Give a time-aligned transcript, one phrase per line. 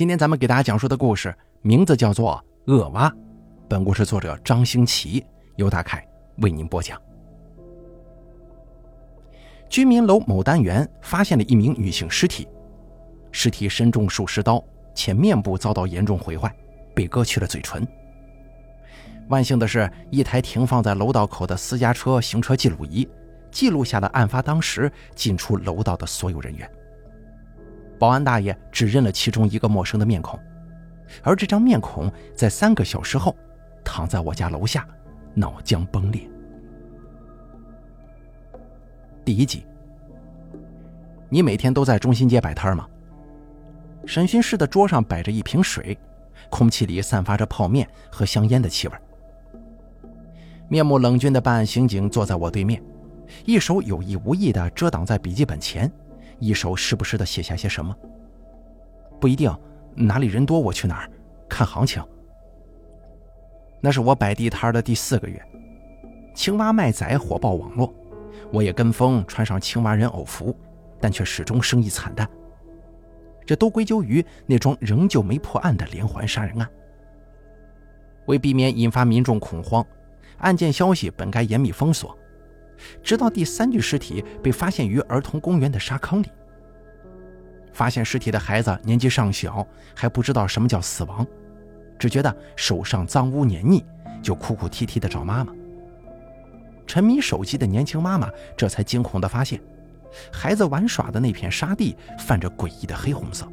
[0.00, 3.10] 今天咱们给大家讲述的故事名字叫做《恶蛙》，
[3.68, 5.22] 本故事作者张兴奇，
[5.56, 6.02] 由大凯
[6.38, 6.98] 为您播讲。
[9.68, 12.48] 居民楼某单元发现了一名女性尸体，
[13.30, 16.50] 尸体身中数十刀，且面部遭到严重毁坏，
[16.94, 17.86] 被割去了嘴唇。
[19.28, 23.06] 万幸的是，一台停放在楼道口的私家车行车记录仪
[23.50, 26.66] 记录下了案发当时进出楼道的所有人员。
[28.00, 30.40] 保安大爷指认了其中一个陌生的面孔，
[31.22, 33.36] 而这张面孔在三个小时后
[33.84, 34.88] 躺在我家楼下，
[35.34, 36.26] 脑浆崩裂。
[39.22, 39.66] 第一集，
[41.28, 42.88] 你每天都在中心街摆摊吗？
[44.06, 45.96] 审讯室的桌上摆着一瓶水，
[46.48, 48.94] 空气里散发着泡面和香烟的气味。
[50.68, 52.82] 面目冷峻的办案刑警坐在我对面，
[53.44, 55.92] 一手有意无意地遮挡在笔记本前，
[56.40, 57.94] 一手时不时的写下些什么。
[59.20, 59.54] 不一定，
[59.94, 61.10] 哪里人多我去哪儿，
[61.48, 62.02] 看行情。
[63.80, 65.40] 那是我摆地摊的第四个月，
[66.34, 67.94] 青蛙卖仔火爆网络，
[68.50, 70.56] 我也跟风穿上青蛙人偶服，
[70.98, 72.28] 但却始终生意惨淡。
[73.46, 76.68] 这都归咎于那桩仍旧没破案的连环杀人案。
[78.26, 79.84] 为避免引发民众恐慌。
[80.38, 82.16] 案件消息本该严密封锁，
[83.02, 86.26] 直到第三具尸体被发现于儿童公园的沙坑里。
[87.72, 91.26] 发现尸体的孩子年纪尚小，还不知道什么叫死亡，
[91.98, 93.84] 只觉得手上脏污黏腻，
[94.22, 95.52] 就哭哭啼啼地找妈妈。
[96.86, 99.60] 沉迷手机的年轻妈妈这才惊恐地发现，
[100.32, 103.46] 孩子玩耍的那片沙地泛着诡异的黑红色，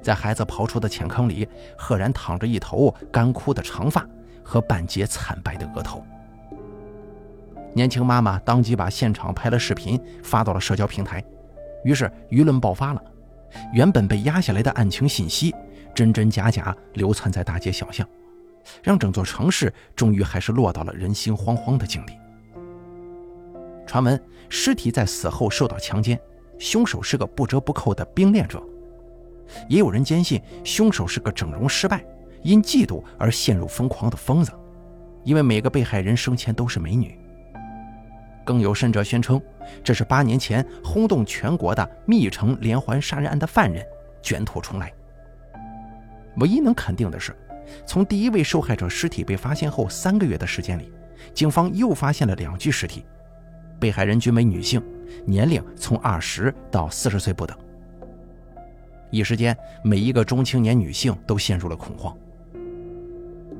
[0.00, 4.06] 在孩子刨出的浅坑里，赫然躺着一头干枯的长发。
[4.50, 6.02] 和半截惨白的额头，
[7.78, 11.22] 年轻妈妈当即把现场拍了视频发到了社交平台，
[11.84, 13.00] 于是舆论爆发了。
[13.72, 15.54] 原本被压下来的案情信息，
[15.94, 18.04] 真真假假流窜在大街小巷，
[18.82, 22.14] 让整座城市终于还是落到了人心惶惶的境地。
[23.86, 26.18] 传闻尸体在死后受到强奸，
[26.58, 28.60] 凶手是个不折不扣的冰恋者，
[29.68, 32.04] 也有人坚信凶手是个整容失败。
[32.42, 34.50] 因嫉妒而陷入疯狂的疯子，
[35.22, 37.16] 因为每个被害人生前都是美女。
[38.48, 39.38] 更有甚者宣称，
[39.84, 43.84] 这是八年前轰动全国的密城连环杀人案的犯人
[44.22, 44.90] 卷土重来。
[46.38, 47.36] 唯一能肯定的是，
[47.84, 50.90] 从第一位受害者尸体被发现后三个月的时间里，
[51.34, 53.04] 警方又发现了两具尸体，
[53.78, 54.82] 被害人均为女性，
[55.26, 57.54] 年龄从二十到四十岁不等。
[59.10, 59.54] 一时间，
[59.84, 62.16] 每一个中青年女性都陷入了恐慌。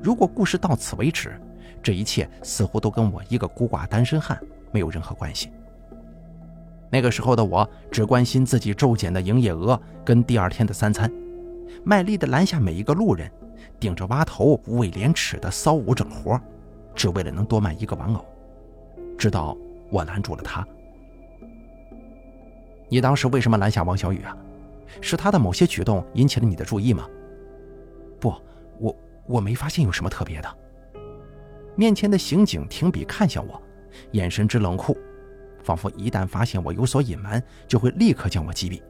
[0.02, 1.38] 如果故事到此为止，
[1.82, 4.40] 这一切似乎都跟我一个孤寡单身汉
[4.72, 5.50] 没有任何关系。
[6.90, 11.10] 那个时候的我只关心自己骤减的营业额跟第二天的三餐，
[11.84, 13.30] 卖力地拦下每一个路人，
[13.78, 16.40] 顶着蛙头无畏廉耻的骚舞整活，
[16.94, 18.24] 只为了能多卖一个玩偶。
[19.18, 19.56] 直到
[19.90, 20.66] 我拦住了他。
[22.88, 24.36] 你当时为什么拦下王小雨啊？
[25.00, 27.06] 是他的某些举动引起了你的注意吗？
[28.18, 28.32] 不，
[28.78, 28.94] 我。
[29.26, 30.48] 我没发现有什么特别的。
[31.76, 33.60] 面前的刑警停笔看向我，
[34.12, 34.96] 眼神之冷酷，
[35.62, 38.82] 仿佛一旦发现我有所隐瞒，就会立刻将我击毙。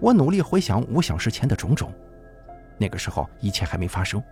[0.00, 1.92] 我努力回想五小时前的种种，
[2.78, 4.22] 那个时候一切还没发生，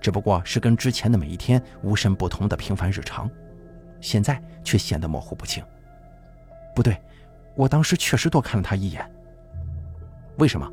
[0.00, 3.30] 只不过是跟之前的每一天无甚不同的平凡日常，
[4.00, 5.62] 现在却显得模糊不清。
[6.74, 7.00] 不对，
[7.54, 9.08] 我当时确实多看了他一眼。
[10.38, 10.70] 为什么？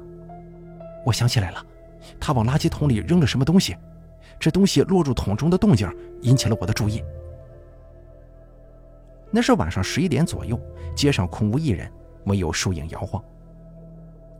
[1.05, 1.65] 我想起来了。
[2.19, 3.77] 他往垃圾桶里扔了什么东西？
[4.39, 5.87] 这东西落入桶中的动静
[6.21, 7.03] 引起了我的注意。
[9.31, 10.59] 那是晚上十一点左右，
[10.95, 11.89] 街上空无一人，
[12.25, 13.23] 唯有树影摇晃。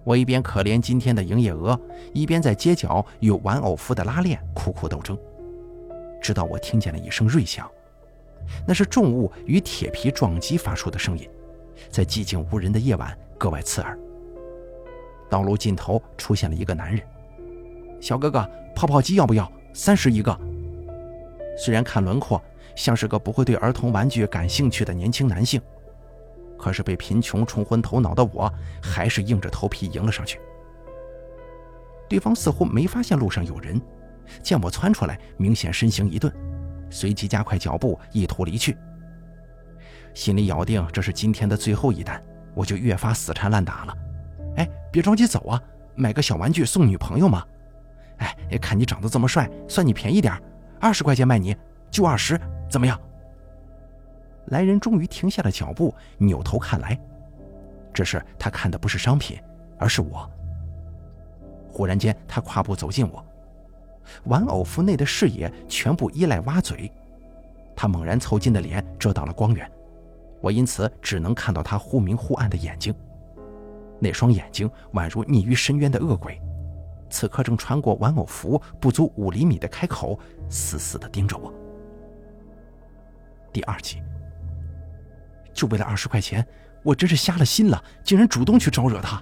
[0.04, 1.80] 我一边可怜今天的营业额，
[2.14, 5.18] 一边在街角与玩偶服的拉链苦苦斗争。
[6.22, 7.70] 直到我听见了一声锐响，
[8.68, 11.30] 那是重物与铁皮撞击发出的声音，
[11.90, 13.98] 在寂静无人的夜晚格外刺耳。
[15.30, 17.02] 道路尽头出现了一个男人。
[18.00, 19.50] 小哥哥，泡泡机要不要？
[19.74, 20.38] 三十一个。
[21.58, 22.42] 虽然看轮廓
[22.76, 25.62] 像是个不会对儿童玩具感兴趣的年轻男性，
[26.58, 28.52] 可是被贫穷冲昏头脑的我，
[28.82, 30.40] 还是硬着头皮迎了上去。
[32.10, 33.82] 对方似乎没发现路上有人，
[34.44, 36.32] 见我窜出来，明显身形一顿，
[36.90, 38.78] 随即加快脚步，意图离去。
[40.14, 42.22] 心里咬定这是今天的最后一单，
[42.54, 43.98] 我就越发死缠烂打了。
[44.58, 45.62] 哎，别着急走啊，
[45.96, 47.46] 买个小玩具送女朋友嘛。
[48.18, 50.38] 哎，看你长得这么帅，算你便宜点
[50.82, 51.56] 二十块钱卖你，
[51.90, 52.38] 就二十，
[52.72, 52.98] 怎么样？
[54.46, 56.98] 来人终于停下了脚步，扭头看来，
[57.94, 59.38] 只是他看的不是商品，
[59.78, 60.28] 而是我。
[61.70, 63.24] 忽然间，他跨步走近我，
[64.24, 66.92] 玩偶服内的视野全部依赖蛙嘴，
[67.76, 69.70] 他猛然凑近的脸遮挡了光源，
[70.42, 72.94] 我因此只能看到他忽明忽暗的眼睛。
[74.00, 76.42] 那双眼睛宛如溺于深渊的恶鬼，
[77.10, 80.18] 此刻正穿过玩偶服不足五厘米的开口，
[80.50, 81.54] 死死地盯着我。
[83.52, 84.02] 第二集，
[85.54, 86.46] 就为了二十块钱，
[86.84, 89.22] 我真是瞎了心了，竟然主动去招惹他。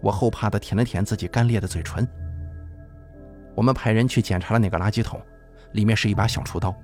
[0.00, 2.06] 我后怕的舔了舔自己干裂的嘴唇。
[3.54, 5.20] 我们派人去检查了那个垃圾桶，
[5.72, 6.74] 里面是一把小厨刀。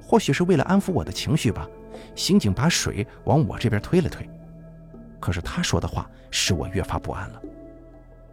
[0.00, 1.68] 或许是为了安抚我的情绪吧，
[2.14, 4.28] 刑警把水往我这边推了推。
[5.20, 7.42] 可是他说的话使我越发不安了。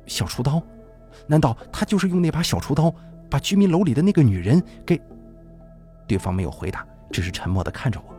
[0.05, 0.61] 小厨刀？
[1.25, 2.93] 难道他就是用那把小厨刀
[3.29, 5.01] 把居民楼里的那个女人给……
[6.07, 8.15] 对方没有回答，只是沉默的看着我。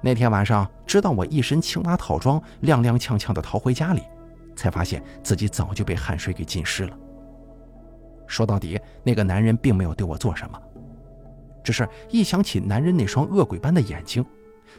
[0.00, 4.02] 那天晚上，直到我一身青蛙套装，踉踉跄跄的逃回家里，
[4.56, 6.98] 才发现自己早就被汗水给浸湿了。
[8.26, 10.60] 说到底，那个男人并没有对我做什么，
[11.62, 14.24] 只是一想起男人那双恶鬼般的眼睛，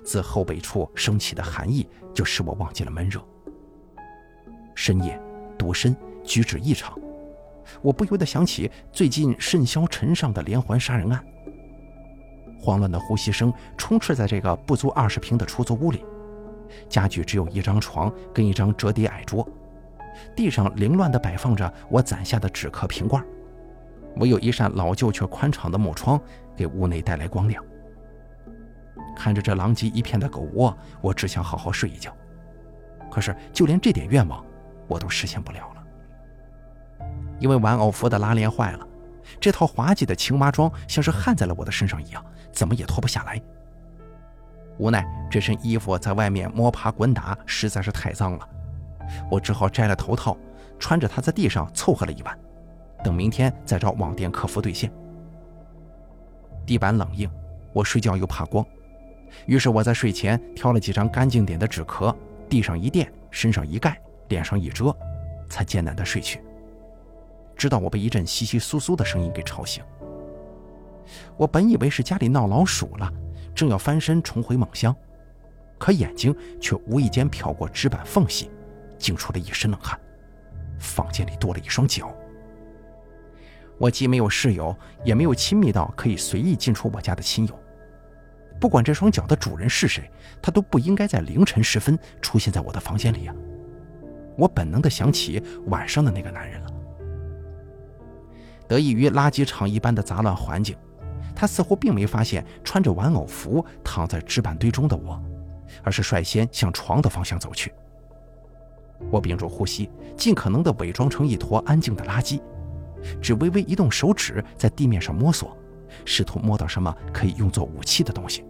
[0.04, 3.24] 自后背处升起的寒意，就使我忘记了闷热。
[4.76, 5.18] 深夜，
[5.58, 7.00] 独身，举止异常，
[7.82, 11.24] 我不由得想起最近甚嚣尘上的连环杀人案。
[12.64, 16.06] 慌乱的呼吸声充斥在这个不足二十平的出租屋里，
[16.88, 19.46] 家具只有一张床跟一张折叠矮桌，
[20.34, 23.22] 地上凌乱地摆放着我攒下的纸壳瓶罐，
[24.16, 26.18] 唯有一扇老旧却宽敞的木窗
[26.56, 27.62] 给屋内带来光亮。
[29.14, 32.16] 看着这狼藉一片的狗窝，我只想好好睡一觉，
[33.12, 34.44] 可是就连这点愿望，
[34.88, 35.84] 我都实现不了了，
[37.40, 38.88] 因为玩偶服的拉链坏了，
[39.40, 42.26] 这套滑稽的青蛙装像是焊在了我的身上一样。
[42.54, 43.42] 怎么也脱不下来。
[44.78, 48.50] 无奈这身衣服在外面摸爬滚打实在是太脏了，
[49.30, 50.38] 我只好摘了头套，
[50.80, 52.38] 穿着它在地上凑合了一晚，
[53.04, 54.92] 等明天再找网店客服兑现。
[56.66, 57.30] 地板冷硬，
[57.74, 58.66] 我睡觉又怕光，
[59.46, 62.16] 于是我在睡前挑了几张干净点的纸壳，
[62.50, 64.96] 地上一垫，身上一盖，脸上一遮，
[65.50, 66.42] 才艰难的睡去。
[67.56, 69.84] 直到我被一阵窸窸窣窣的声音给吵醒。
[71.38, 73.12] 我本以为是家里闹老鼠了，
[73.56, 74.96] 正要翻身重回梦乡，
[75.78, 78.50] 可眼睛却无意间瞟过纸板缝隙，
[78.98, 80.00] 惊出了一身冷汗。
[80.80, 82.14] 房间里多了一双脚。
[83.78, 87.60] 我既没有室友，也没有亲密到可以随意进出我家的亲友。
[88.60, 90.10] 不管这双脚的主人是谁，
[90.42, 93.36] 他都不应该在凌晨时分出现在我的房间里啊！
[94.38, 96.70] 我本能地想起晚上的那个男人了。
[98.68, 100.76] 得益于垃圾场一般的杂乱环境。
[101.36, 105.22] 他似乎并没发现穿着玩偶服躺在纸板堆中的我，
[105.84, 107.74] 而是率先向床的方向走去。
[109.12, 112.42] 我屏住呼吸，尽可能地伪装成一坨安静的垃圾，
[113.22, 115.58] 只微微移动手指在地面上摸索，
[116.06, 118.46] 试图摸到什么可以用作武器的东西。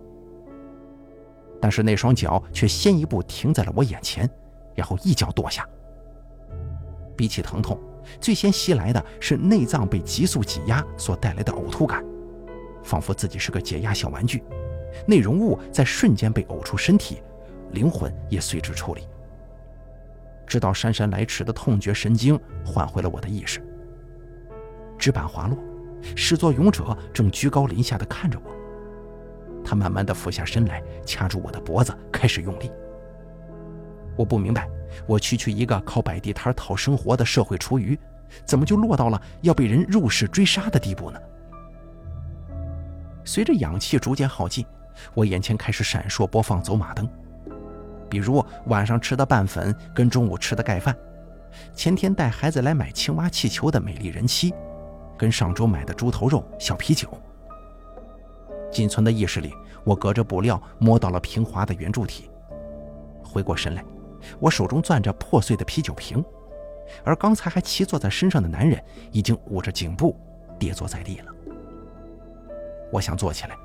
[1.59, 4.29] 但是那双脚却先一步停在了我眼前，
[4.75, 5.67] 然后一脚跺下。
[7.15, 7.79] 比起疼痛，
[8.19, 12.03] 最先袭来的是内脏被急速挤压所带来的呕吐感。
[12.83, 14.43] 仿佛自己是个解压小玩具，
[15.07, 17.21] 内容物在瞬间被呕出身体，
[17.71, 19.01] 灵魂也随之抽离。
[20.45, 23.61] 直到姗姗来迟的痛觉神经唤回了我的意识。
[24.99, 25.57] 纸板滑落，
[26.15, 28.51] 始作俑者正居高临下的看着我。
[29.65, 32.69] 他慢慢的俯下身来，掐住我的脖子，开始用力。
[34.15, 34.69] 我不明白，
[35.07, 37.97] 我区区一个靠摆地摊讨生活的社会厨余，
[38.45, 41.19] 怎么就落到了要被人入室追杀的地步呢？
[43.25, 44.65] 随着氧气逐渐耗尽，
[45.13, 47.07] 我眼前开始闪烁播放走马灯，
[48.09, 50.95] 比如晚上吃的拌粉跟中午吃的盖饭，
[51.75, 54.53] 前天带孩子来买青蛙气球的美丽人妻，
[55.17, 57.09] 跟上周买的猪头肉、小啤酒。
[58.71, 59.53] 仅存的意识里，
[59.83, 62.29] 我隔着布料摸到了平滑的圆柱体。
[63.23, 63.83] 回过神来，
[64.39, 66.23] 我手中攥着破碎的啤酒瓶，
[67.03, 70.15] 而刚才还骑坐在身上的男人已经捂着颈部
[70.59, 71.31] 跌坐在地了。
[72.93, 73.57] 我想坐起来，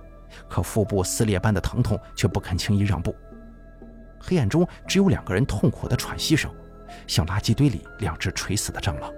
[0.49, 3.15] 可腹部撕裂般的疼痛却不肯轻易让步。
[4.19, 6.51] 黑暗中只有两个人痛苦的喘息声，
[7.07, 9.13] 像垃圾堆里两只垂死的蟑螂。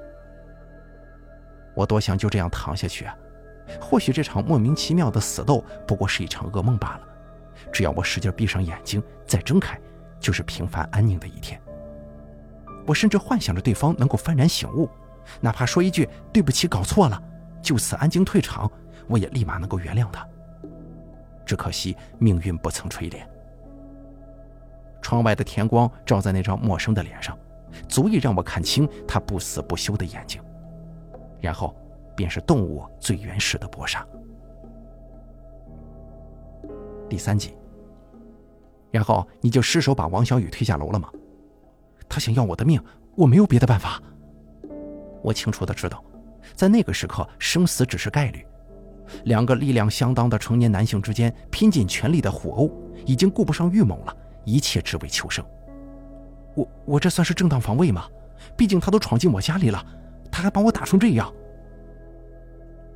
[1.74, 3.16] 我多想就这样躺下去啊！
[3.80, 7.02] 或许这场莫名其妙的死斗不过是一场噩梦罢了。
[7.72, 9.80] 只要我使劲闭上眼睛，再睁开，
[10.18, 11.60] 就是平凡安宁的一天。
[12.84, 14.90] 我甚至幻想着对方能够幡然醒悟，
[15.40, 17.22] 哪怕说一句“对不起，搞错了”，
[17.62, 18.70] 就此安静退场。
[19.08, 20.26] 我也立马能够原谅他，
[21.44, 23.26] 只可惜命运不曾垂怜。
[25.02, 27.36] 窗外的天光照在那张陌生的脸上，
[27.88, 30.40] 足以让我看清他不死不休的眼睛。
[31.40, 31.74] 然后，
[32.14, 34.06] 便是动物最原始的搏杀。
[37.08, 37.56] 第三集。
[38.92, 41.10] 然后你就失手把王小雨推下楼了吗？
[42.08, 42.80] 他想要我的命，
[43.16, 44.00] 我没有别的办法。
[45.22, 46.04] 我清楚的知道，
[46.54, 48.47] 在那个时刻，生死只是概率。
[49.25, 52.71] 两个力量相当的成年男性之间拼尽全力的互殴，
[53.04, 55.45] 已经顾不上预谋了，一切只为求生。
[56.54, 58.07] 我我这算是正当防卫吗？
[58.57, 59.85] 毕竟他都闯进我家里了，
[60.30, 61.33] 他还把我打成这样。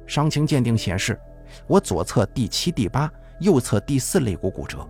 [0.06, 1.18] 伤情鉴定显示，
[1.66, 4.86] 我左侧第七、第八，右侧第四肋骨骨折，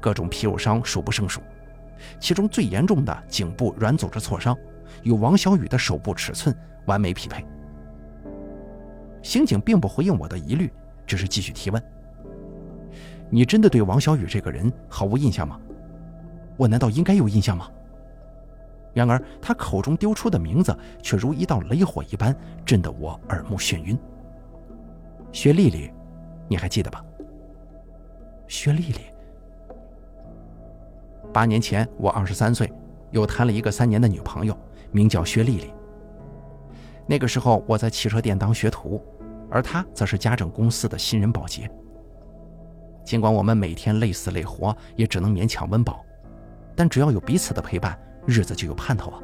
[0.00, 1.40] 各种皮肉伤数不胜数。
[2.18, 4.56] 其中最严重的颈部软组织挫伤，
[5.02, 7.44] 与王小雨的手部尺寸完美匹配。
[9.26, 10.72] 刑警并不回应我的疑虑，
[11.04, 11.82] 只是继续提问
[13.28, 15.58] ：“你真的对王小雨这个人毫无印象吗？
[16.56, 17.68] 我难道应该有印象吗？”
[18.94, 22.32] 然而他口中丢出的名字却如一道雷火一般，
[22.64, 23.98] 震得我耳目眩晕。
[25.32, 25.90] 薛丽丽，
[26.46, 27.04] 你还记得吧？
[28.46, 29.00] 薛丽丽。
[31.32, 32.72] 八年前，我二十三岁，
[33.10, 34.56] 又谈了一个三年的女朋友，
[34.92, 35.72] 名叫薛丽丽。
[37.08, 39.02] 那个时候，我在汽车店当学徒，
[39.50, 41.70] 而她则是家政公司的新人保洁。
[43.04, 46.04] 尽管我们每天累死累活，也只能勉强温饱，
[46.74, 49.22] 但只要有彼此的陪伴，日子就有盼头啊！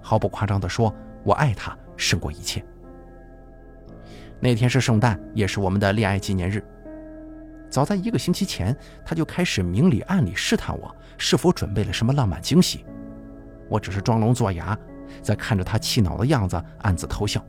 [0.00, 2.64] 毫不夸张地说，我爱她胜过一切。
[4.38, 6.64] 那天是圣诞，也是我们的恋爱纪念日。
[7.68, 12.84] 早在一个星期前，他就开始明里暗里试探我是否准备了什么浪漫惊喜。
[13.68, 14.78] 我只是装聋作哑，
[15.22, 17.44] 在看着他气恼的样子，暗自偷笑。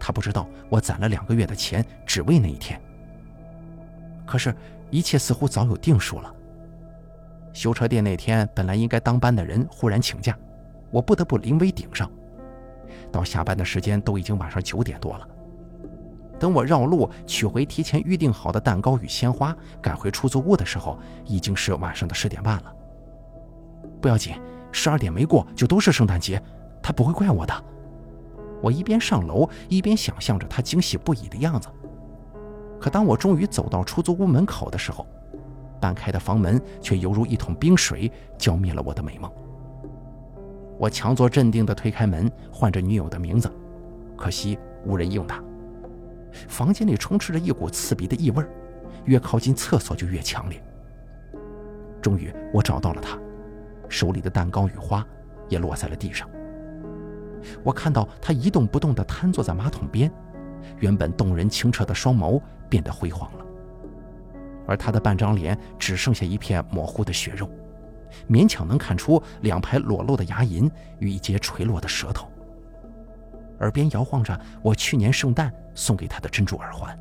[0.00, 2.80] 他不知道我攒了两个月的钱，只为那一天。
[4.26, 4.54] 可是，
[4.90, 6.34] 一切似乎早有定数了。
[7.52, 10.36] 修车店那天，本来应该当班的人忽然请假，
[10.90, 12.10] 我不得不临危顶上。
[13.12, 15.28] 到下班的时间都已经晚上九点多了。
[16.38, 22.72] 等我绕路取回提前预定好的蛋糕与鲜花，赶回出租屋的时候，已经是晚上的十点半了。
[24.00, 24.34] 不要紧，
[24.72, 26.42] 十二点没过就都是圣诞节，
[26.80, 27.64] 他不会怪我的。
[28.62, 31.68] 我一边上楼一边想象着他惊喜不已的样子。
[32.80, 35.06] 可当我终于走到出租屋门口的时候，
[35.80, 39.30] 半开的房门却犹如一桶冰水浇灭了我的美梦。
[40.78, 43.50] 我强作镇定地推开门，唤着女友的名字，
[44.16, 45.42] 可惜无人应答。
[46.48, 48.42] 房间里充斥着一股刺鼻的异味，
[49.04, 50.62] 越靠近厕所就越强烈。
[52.00, 53.18] 终于，我找到了她，
[53.88, 55.06] 手里的蛋糕与花
[55.50, 56.26] 也落在了地上。
[57.62, 60.10] 我看到他一动不动地瘫坐在马桶边，
[60.78, 63.44] 原本动人清澈的双眸变得灰黄了，
[64.66, 67.48] 而他的半张脸只剩下一片模糊的血肉，
[68.28, 72.28] 勉强能看出两排裸露的牙龈与一截垂落的舌头。
[73.60, 76.98] 耳边摇晃着我去年圣诞送给他的珍珠耳环。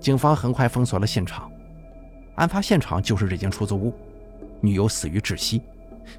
[0.00, 1.50] 警方很快封锁了现场，
[2.36, 3.94] 案发现场就是这间出租屋，
[4.60, 5.62] 女友死于窒息，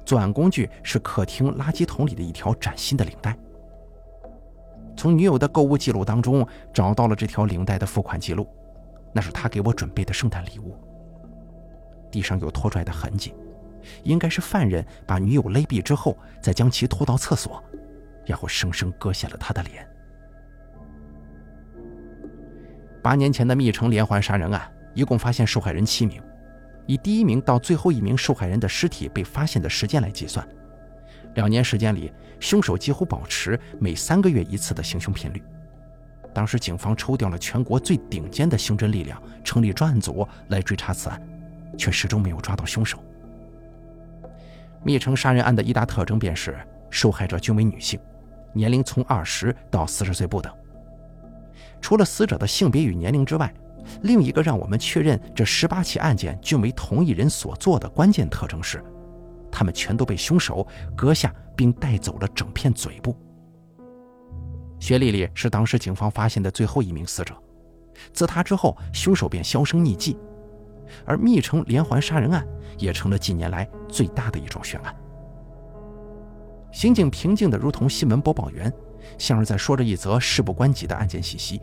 [0.04, 3.36] 作案工具是客厅垃圾桶里的一条崭新的领带。
[4.96, 8.46] 从女友的购物记录当中找到了这条领带的付款记录，
[9.12, 10.76] 那是他给我准备的圣诞礼物。
[12.10, 13.34] 地上有拖拽的痕迹，
[14.02, 17.62] 应该是犯人把女友勒毙之后，再将其拖到厕所。
[18.26, 19.88] 然后生生割下了他的脸。
[23.02, 26.22] 八年前的密城连环杀人案，一共发现受害人七名，
[26.90, 30.44] 以第一名到最后一名受害人的尸体被发现的时间来计算，
[31.34, 35.40] 两年时间里，凶手几乎保持每三个月一次的行凶频率。
[36.34, 41.22] 当时警方抽调了全国最顶尖的刑侦力量，成立专案组来追查此案，
[41.78, 42.98] 却始终没有抓到凶手。
[44.82, 46.58] 密城杀人案的一大特征便是
[46.90, 48.00] 受害者均为女性。
[48.52, 50.52] 年龄从二十到四十岁不等。
[51.80, 53.54] 除了死者的性别与年龄之外，
[54.02, 58.82] 另一个让我们确认这十八起案件均为同一人所做的关键特征是，
[59.50, 63.16] 他们全都被凶手割下并带走了整片嘴部。
[64.78, 67.34] 薛丽丽是当时警方发现的最后一名死者，
[68.12, 70.16] 自她之后，凶手便销声匿迹，
[71.04, 72.46] 而密城连环杀人案
[72.78, 74.96] 也成了近年来最大的一桩悬案。
[76.72, 78.72] 刑警平静的如同新闻播报员，
[79.18, 81.60] 像是在说着一则事不关己的案件信息，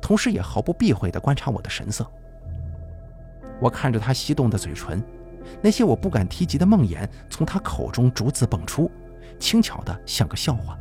[0.00, 2.06] 同时也毫不避讳地观察我的神色。
[3.60, 5.02] 我看着他翕动的嘴唇，
[5.62, 8.90] 那些我不敢提及的梦魇从他口中逐字蹦出，
[9.38, 10.78] 轻巧的像个笑话。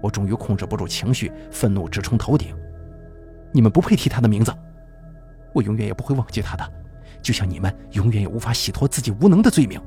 [0.00, 2.56] 我终于控制不住情绪，愤怒直冲头顶。
[3.52, 4.52] 你们不配提他的名字，
[5.52, 6.72] 我永远也不会忘记他的，
[7.20, 9.80] 就像你们永远也无法洗脱自己无能的罪名。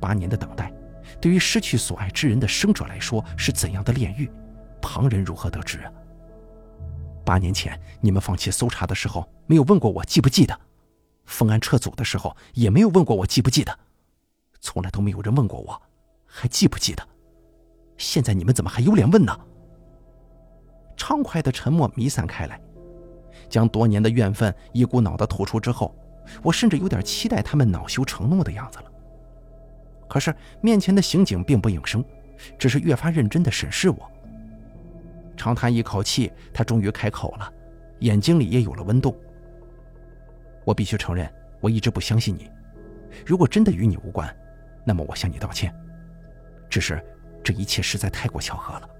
[0.00, 0.72] 八年的等待，
[1.20, 4.30] 对于失去所爱之人的生者来说是怎样的炼狱，
[4.80, 5.92] 旁人如何得知啊？
[7.28, 10.54] 八年前你们放弃搜查的时候，没有问过我记不记得；
[11.26, 13.78] 封安撤组的时候，也没有问过我记不记得。
[14.62, 15.78] 从来都没有人问过我，
[16.24, 17.06] 还记不记得？
[17.98, 19.38] 现在你们怎么还有脸问呢？
[20.96, 22.58] 畅快的沉默弥散开来，
[23.50, 25.94] 将多年的怨愤一股脑的吐出之后，
[26.42, 28.84] 我甚至有点期待他们恼羞成怒的样子了。
[30.08, 32.02] 可是面前的刑警并不应声，
[32.58, 34.10] 只是越发认真的审视我。
[35.38, 37.50] 长叹一口气，他终于开口了，
[38.00, 39.16] 眼睛里也有了温度。
[40.64, 42.50] 我必须承认，我一直不相信你。
[43.24, 44.36] 如果真的与你无关，
[44.84, 45.72] 那么我向你道歉。
[46.68, 47.02] 只是
[47.42, 48.90] 这一切实在太过巧合了。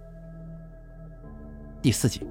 [1.82, 2.26] 第四集。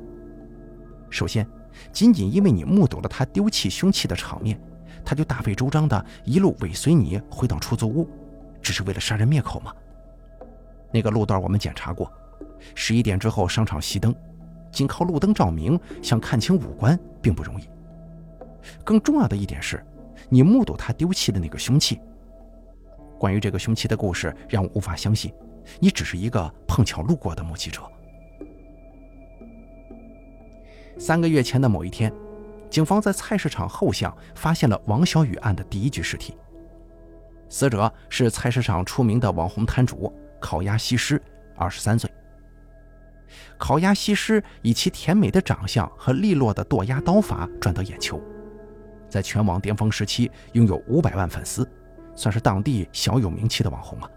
[1.10, 1.46] 首先，
[1.92, 4.60] 仅仅因为你目睹了他丢弃凶器的场面，
[5.06, 8.10] 他就大费周章的一路尾随你回到出租屋，
[8.62, 9.74] 只是为了杀人灭口吗？
[10.94, 12.12] 那个路段我们检查过，
[12.76, 14.16] 十一点之后商场熄灯，
[14.72, 17.70] 仅靠路灯照明想看清五官并不容易。
[18.84, 19.86] 更重要的一点是，
[20.30, 22.00] 你目睹他丢弃的那个凶器。
[23.18, 25.34] 关于这个凶器的故事让我无法相信，
[25.80, 27.82] 你只是一个碰巧路过的目击者。
[31.00, 32.12] 三个月前的某一天，
[32.70, 36.36] 警方在菜市场后巷发现了王小雨案的第一具尸体。
[37.50, 41.22] 死者是菜市场出名的网红摊主烤鸭西施，
[41.56, 42.12] 二十三岁。
[43.58, 48.22] 烤鸭西施以其甜美的长相和利落的剁鸭刀法赚得眼球，
[49.10, 51.70] 在全网巅峰时期拥有五百万粉丝，
[52.16, 54.12] 算是当地小有名气的网红了。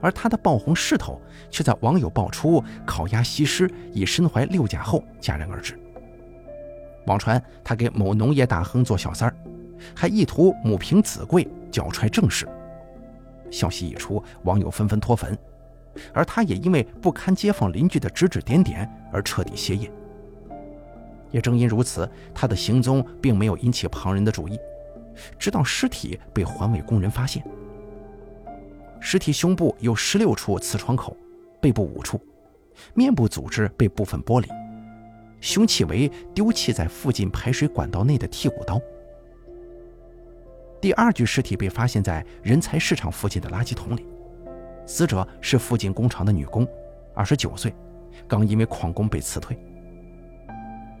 [0.00, 5.78] 而他的爆红势头却在网友爆出烤鸭西施已身怀六甲后戛然而止。
[7.06, 9.36] 网传他给某农业大亨做小三儿，
[9.94, 12.48] 还意图母凭子贵，脚踹正室。
[13.50, 15.38] 消息一出，网友纷纷脱粉，
[16.12, 19.90] 而他也因为不堪街坊邻居的指指点点而彻底歇业。
[21.30, 24.58] 也正因如此，他的行踪并没有引起旁人的注意，
[25.38, 27.42] 直到尸体被环卫工人发现。
[29.00, 31.16] 尸体胸部有十六处刺穿口，
[31.60, 32.20] 背部五处，
[32.94, 34.48] 面部组织被部分剥离，
[35.40, 38.80] 凶器为丢弃在附近排水管道内的剔骨刀。
[40.80, 44.06] 第二具尸体被发现在人才市场附近的垃圾桶里，
[44.86, 46.66] 死者是附近工厂的女工，
[47.14, 47.74] 二十九岁，
[48.28, 49.56] 刚因为旷工被辞退。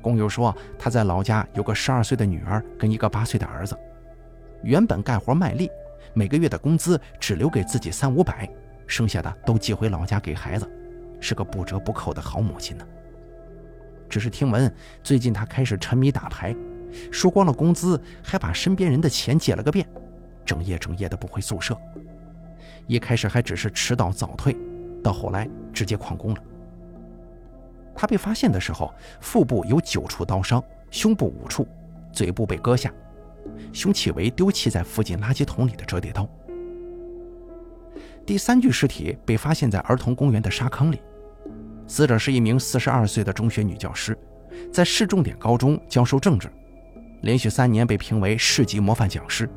[0.00, 3.78] 工友说，他在老家有个十二岁的女儿跟一个八岁的儿子，
[4.62, 5.70] 原本干活卖力。
[6.14, 8.48] 每个月的工资只留给自己三五百，
[8.86, 10.68] 剩下的都寄回老家给孩子，
[11.20, 12.86] 是个不折不扣的好母亲呢。
[14.08, 14.70] 只是听闻
[15.02, 16.54] 最近他开始沉迷打牌，
[17.10, 19.86] 输光了工资，还把身边人的钱借了个遍，
[20.44, 21.74] 整夜整夜的不回宿舍。
[22.86, 24.56] 一开始还只是迟到早退，
[25.02, 26.42] 到后来直接旷工了。
[27.94, 31.66] 他被发现的时候，腹部有九处刀伤，胸部五处，
[32.12, 32.92] 嘴部被割下。
[33.72, 36.28] 凶器为丢弃在附近垃圾桶里的折叠刀。
[38.24, 41.00] 第三具尸体被发现在儿童公园的沙坑里，
[41.86, 44.16] 死者是一名四十二岁的中学女教师，
[44.72, 46.48] 在市重点高中教授政治，
[47.22, 49.50] 连续三年被评为市级模范讲师，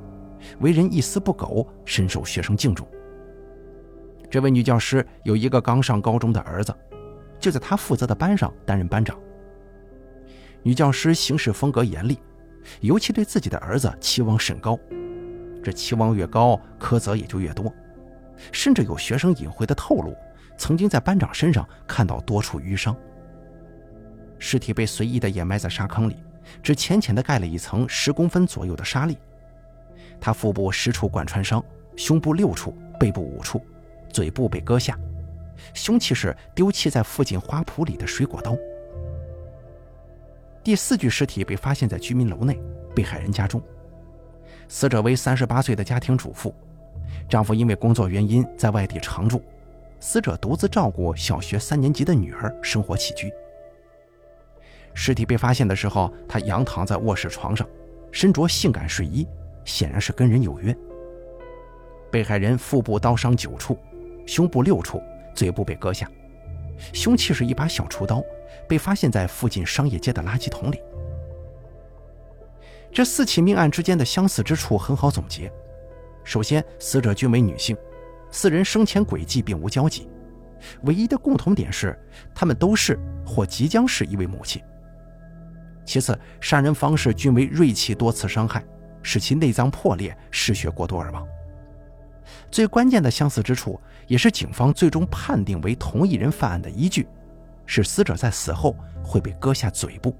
[0.59, 2.85] 为人一丝不苟，深受学生敬重。
[4.35, 6.75] 这位女教师有一个刚上高中的儿子，
[7.39, 9.17] 就在她负责的班上担任班长。
[10.61, 12.19] 女教师行事风格严厉。
[12.81, 14.77] 尤其对自己的儿子期望甚高，
[15.63, 17.73] 这期望越高，苛责也就越多。
[18.51, 20.13] 甚至有学生隐晦的透露，
[20.57, 22.93] 曾经在班长身上看到多处淤伤。
[24.37, 26.17] 尸体被随意的掩埋在沙坑里，
[26.61, 29.17] 只浅浅的盖了一层十公分左右的沙粒。
[30.19, 31.63] 他腹部十处贯穿伤，
[31.95, 33.65] 胸部六处，背部五处，
[34.15, 34.97] 嘴部被割下。
[35.73, 38.55] 凶器是丢弃在附近花圃里的水果刀。
[40.63, 42.57] 第四具尸体被发现在居民楼内，
[42.95, 43.61] 被害人家中。
[44.69, 46.55] 死者为三十八岁的家庭主妇，
[47.27, 49.41] 丈夫因为工作原因在外地常住，
[49.99, 53.29] 死者独自照顾小学三年级的女儿生活起居。
[54.93, 57.67] 尸体被发现的时候，她仰躺在卧室床上，
[58.13, 59.27] 身着性感睡衣，
[59.65, 60.73] 显然是跟人有约。
[62.09, 63.77] 被害人腹部刀伤九处，
[64.25, 65.01] 胸部六处，
[65.33, 66.09] 嘴部被割下。
[66.93, 68.21] 凶器是一把小厨刀，
[68.67, 70.81] 被发现在附近商业街的垃圾桶里。
[72.91, 75.51] 这四起命案之间的相似之处很好总结：
[76.23, 77.77] 首先，死者均为女性，
[78.31, 80.07] 四人生前轨迹并无交集，
[80.83, 81.97] 唯一的共同点是
[82.33, 84.61] 他们都是或即将是一位母亲。
[85.85, 88.63] 其次，杀人方式均为锐器多次伤害，
[89.03, 91.27] 使其内脏破裂、失血过多而亡。
[92.49, 97.07] 最关键的相似之处，也是警方最终判定为同一人犯案的依据，
[97.65, 100.15] 是死者在死后会被割下嘴部。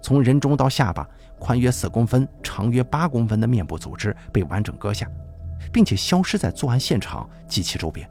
[0.00, 5.08] 从人中到下巴，宽约四公分、长约八公分的面部组织被完整割下，
[5.72, 8.08] 并且消失在作案现场及其周边。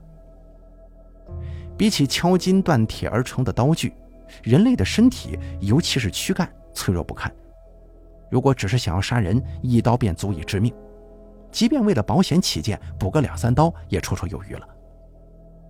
[1.77, 3.93] 比起敲金断铁而成的刀具，
[4.43, 7.31] 人类的身体，尤其是躯干，脆弱不堪。
[8.29, 10.73] 如果只是想要杀人，一刀便足以致命。
[11.51, 14.67] 即便为了保险起见，补个两三刀也绰绰有余了。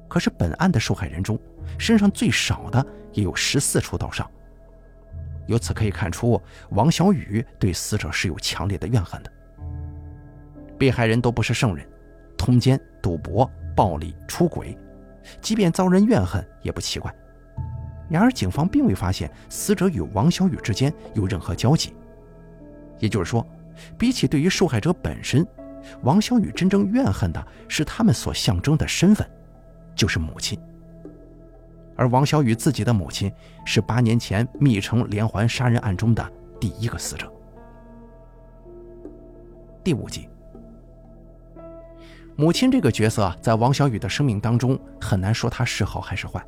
[0.07, 1.39] 可是本案的受害人中，
[1.77, 4.29] 身上最少的也有十四处刀伤。
[5.47, 6.39] 由此可以看出，
[6.69, 9.31] 王小雨对死者是有强烈的怨恨的。
[10.77, 11.87] 被害人都不是圣人，
[12.37, 14.77] 通奸、赌博、暴力、出轨，
[15.41, 17.13] 即便遭人怨恨也不奇怪。
[18.09, 21.93] 然而，警方并未发现死者与王小雨之间有任何交集。
[22.99, 23.45] 也就是说，
[23.97, 25.47] 比起对于受害者本身，
[26.03, 29.29] 王小雨真正怨恨的是他们所象征的身份，
[29.95, 30.59] 就是母亲。
[31.95, 33.31] 而王小雨自己的母亲
[33.65, 37.31] 是八年前密城连环杀人案中的第一个死者。
[39.83, 40.27] 第五集，
[42.35, 46.43] 母亲这个角色在王小雨的生命当中很难说她是好还是坏。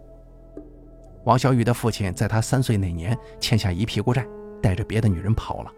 [1.24, 4.26] 王小雨的父亲在他三岁那年欠下一屁股债，
[4.62, 5.72] 带着别的女人跑了。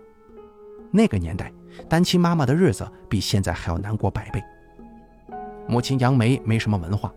[0.96, 1.52] 那个年代，
[1.90, 4.42] 单亲妈妈的日子比现在还要难过百倍。
[5.68, 7.14] 母亲杨梅没什么文化，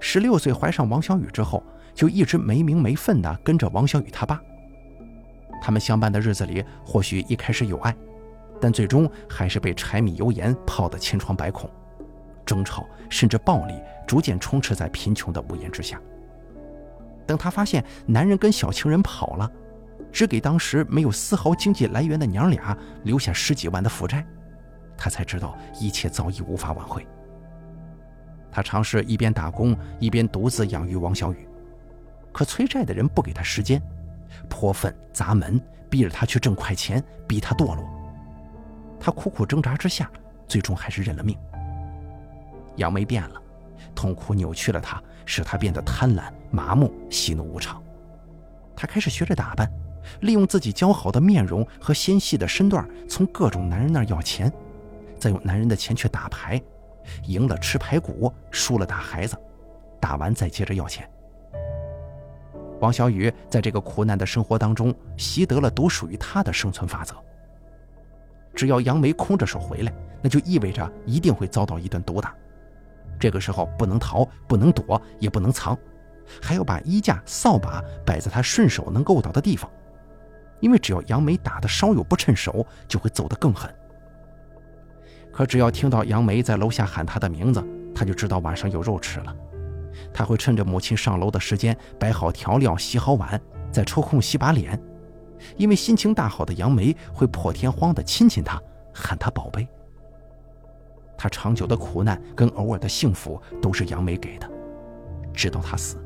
[0.00, 1.62] 十六岁怀上王小雨之后，
[1.94, 4.38] 就一直没名没分的跟着王小雨他爸。
[5.62, 7.96] 他们相伴的日子里，或许一开始有爱，
[8.60, 11.70] 但最终还是被柴米油盐泡得千疮百孔，
[12.44, 13.72] 争吵甚至暴力
[14.06, 15.98] 逐渐充斥在贫穷的屋檐之下。
[17.26, 19.50] 等他发现男人跟小情人跑了。
[20.16, 22.74] 只给当时没有丝毫经济来源的娘俩
[23.04, 24.26] 留下十几万的负债，
[24.96, 27.06] 他才知道一切早已无法挽回。
[28.50, 31.46] 他尝试一边打工一边独自养育王小雨，
[32.32, 33.78] 可催债的人不给他时间，
[34.48, 37.84] 泼粪砸门，逼着他去挣快钱，逼他堕落。
[38.98, 40.10] 他苦苦挣扎之下，
[40.48, 41.36] 最终还是认了命。
[42.76, 43.42] 杨梅变了，
[43.94, 47.82] 痛苦扭曲了他，使他变得贪婪、麻木、喜怒无常。
[48.74, 49.70] 他开始学着打扮。
[50.20, 54.52] 利用自己姣好的面容和纤细的身段，从各种男人那儿要钱，
[55.18, 56.60] 再用男人的钱去打牌，
[57.24, 59.36] 赢了吃排骨，输了打孩子，
[60.00, 61.08] 打完再接着要钱。
[62.80, 67.14] 王小雨在这个苦难的生活当中，习得了独属于他的生存法则。
[68.54, 69.92] 只要杨梅空着手回来，
[70.22, 72.34] 那就意味着一定会遭到一顿毒打。
[73.18, 75.76] 这个时候不能逃，不能躲，也不能藏，
[76.42, 79.70] 还要把衣架、扫把摆在他顺手能够到的地方。
[80.60, 83.72] 因为只要杨梅打的稍有不趁手，就会走得更狠。
[85.32, 87.62] 可只要听到杨梅在楼下喊他的名字，
[87.94, 89.36] 他就知道晚上有肉吃了。
[90.12, 93.40] 他会趁着母亲上楼的时间，摆好调料、洗好碗，
[93.70, 94.80] 再抽空洗把脸。
[95.56, 98.60] 因为心情大好的杨梅会破天荒地亲亲他，
[98.94, 99.68] 喊他宝贝。
[101.18, 104.50] 他长久的苦难跟偶尔的幸福都是杨梅给的，
[105.34, 105.96] 直到他死。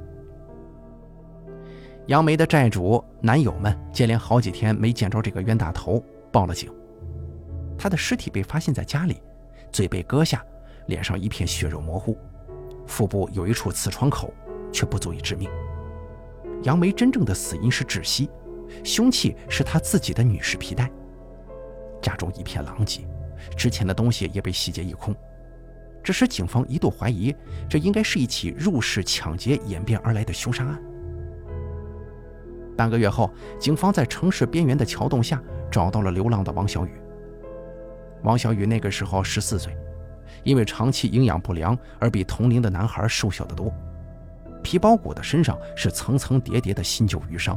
[2.10, 6.68] 杨梅的债主男友们接连好几天没见着这个冤大头，报了警。
[7.78, 9.22] 他的尸体被发现在家里，
[9.70, 10.44] 嘴被割下，
[10.86, 12.18] 脸上一片血肉模糊，
[12.84, 14.34] 腹部有一处刺创口，
[14.72, 15.48] 却不足以致命。
[16.64, 18.28] 杨梅真正的死因是窒息，
[18.82, 20.90] 凶器是她自己的女士皮带。
[22.02, 23.06] 家中一片狼藉，
[23.56, 25.14] 值钱的东西也被洗劫一空，
[26.02, 27.32] 这时警方一度怀疑，
[27.68, 30.82] 这应该是一起入室抢劫演变而来的凶杀案。
[32.80, 35.38] 半个月后，警方在城市边缘的桥洞下
[35.70, 36.90] 找到了流浪的王小雨。
[38.22, 39.76] 王小雨那个时候十四岁，
[40.44, 43.70] 因为长期营养不良而比同龄的男孩瘦小得多，
[44.62, 47.54] 皮包骨的身上是层层叠叠的新旧淤伤。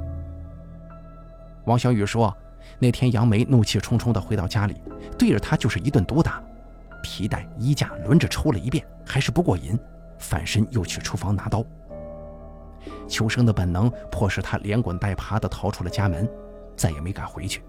[1.63, 2.35] 王小雨说，
[2.77, 4.75] 那天杨梅怒气冲冲地回到家里，
[5.17, 6.43] 对着他就是一顿毒打，
[7.01, 9.79] 皮带、衣架轮着抽了一遍，还是不过瘾，
[10.17, 11.63] 反身又去厨房拿刀。
[13.07, 16.29] 求生的本能迫使他连滚带爬地逃出了家门，
[16.75, 17.63] 再也没敢回去。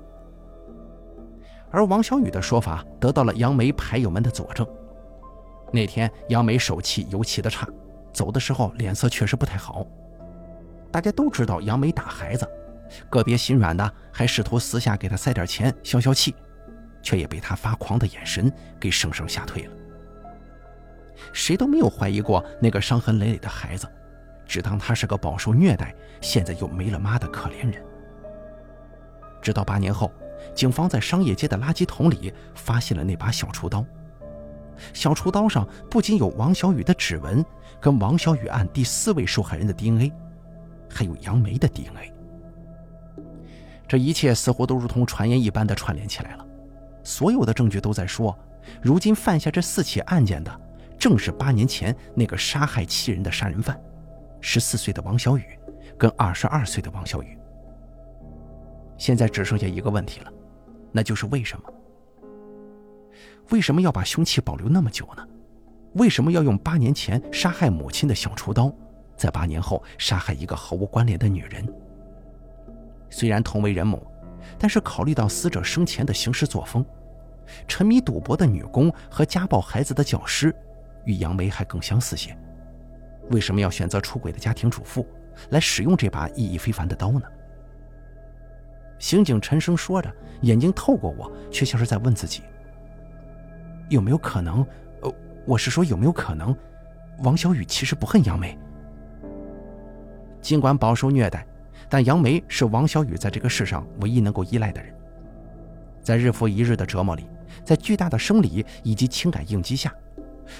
[1.70, 4.66] 而王小雨的说法得到了杨梅牌友们的佐证。
[5.72, 7.66] 那天杨梅手气尤其的差，
[8.12, 9.84] 走的时候脸色确实不太好。
[10.92, 12.48] 大家都知道杨梅打孩子，
[13.10, 16.32] 个别心软的还试图私下给他塞点钱消消气，
[17.02, 19.72] 却也被他发狂的眼神给生生吓退了。
[21.32, 23.88] 谁都没有怀疑过那个伤痕累累的孩子。
[24.46, 27.82] 只当他是个饱受虐待、现在又没了妈的可怜人。
[29.40, 30.10] 直到八年后，
[30.54, 33.84] 警方在商业街的垃圾桶里发现了那把小厨刀，
[34.92, 37.44] 小厨刀上不仅有王小雨的指纹，
[37.80, 40.12] 跟王小雨案第四位受害人的 DNA，
[40.90, 42.12] 还有杨梅的 DNA。
[43.86, 46.46] 这一切似乎都如同传言一般的串联起来了，
[47.02, 48.36] 所有的证据都在说，
[48.80, 50.60] 如今犯下这四起案件的，
[50.98, 53.78] 正是八年前那个杀害七人的杀人犯，
[54.46, 55.58] 十四岁的王小雨，
[55.96, 57.38] 跟二十二岁的王小雨。
[58.98, 60.30] 现在只剩下一个问题了，
[60.92, 61.72] 那就是为什么？
[63.48, 65.26] 为什么要把凶器保留那么久呢？
[65.94, 68.70] 为什么要用八年前杀害母亲的小厨刀，
[69.16, 71.66] 在八年后杀害一个毫无关联的女人？
[73.08, 74.06] 虽然同为人母，
[74.58, 76.84] 但是考虑到死者生前的行事作风，
[77.66, 80.54] 沉迷赌博的女工和家暴孩子的教师，
[81.06, 82.36] 与杨梅还更相似些。
[83.30, 85.06] 为什么要选择出轨的家庭主妇
[85.50, 87.22] 来使用这把意义非凡的刀呢？
[88.98, 90.10] 刑警沉声说着，
[90.42, 92.42] 眼睛透过我，却像是在问自己。
[93.88, 94.66] 有没有可能？
[95.02, 95.12] 呃，
[95.44, 96.56] 我是说有没有可能，
[97.18, 98.56] 王小雨其实不恨杨梅。
[100.40, 101.46] 尽管饱受虐待，
[101.88, 104.94] 但杨梅是王小雨在这个世上唯一能够依赖的人。
[106.02, 107.26] 在日复一日的折磨里，
[107.64, 109.92] 在巨大的生理以及情感应激下，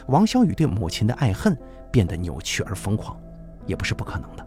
[0.07, 1.57] 王小雨对母亲的爱恨
[1.95, 3.17] 变得扭曲而疯狂，
[3.67, 4.45] 也不是不可能的。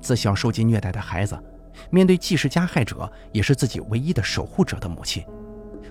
[0.00, 1.38] 自小受尽虐待的孩子，
[1.90, 5.22] 面对既是加害者也是自己唯一的守护者的母亲。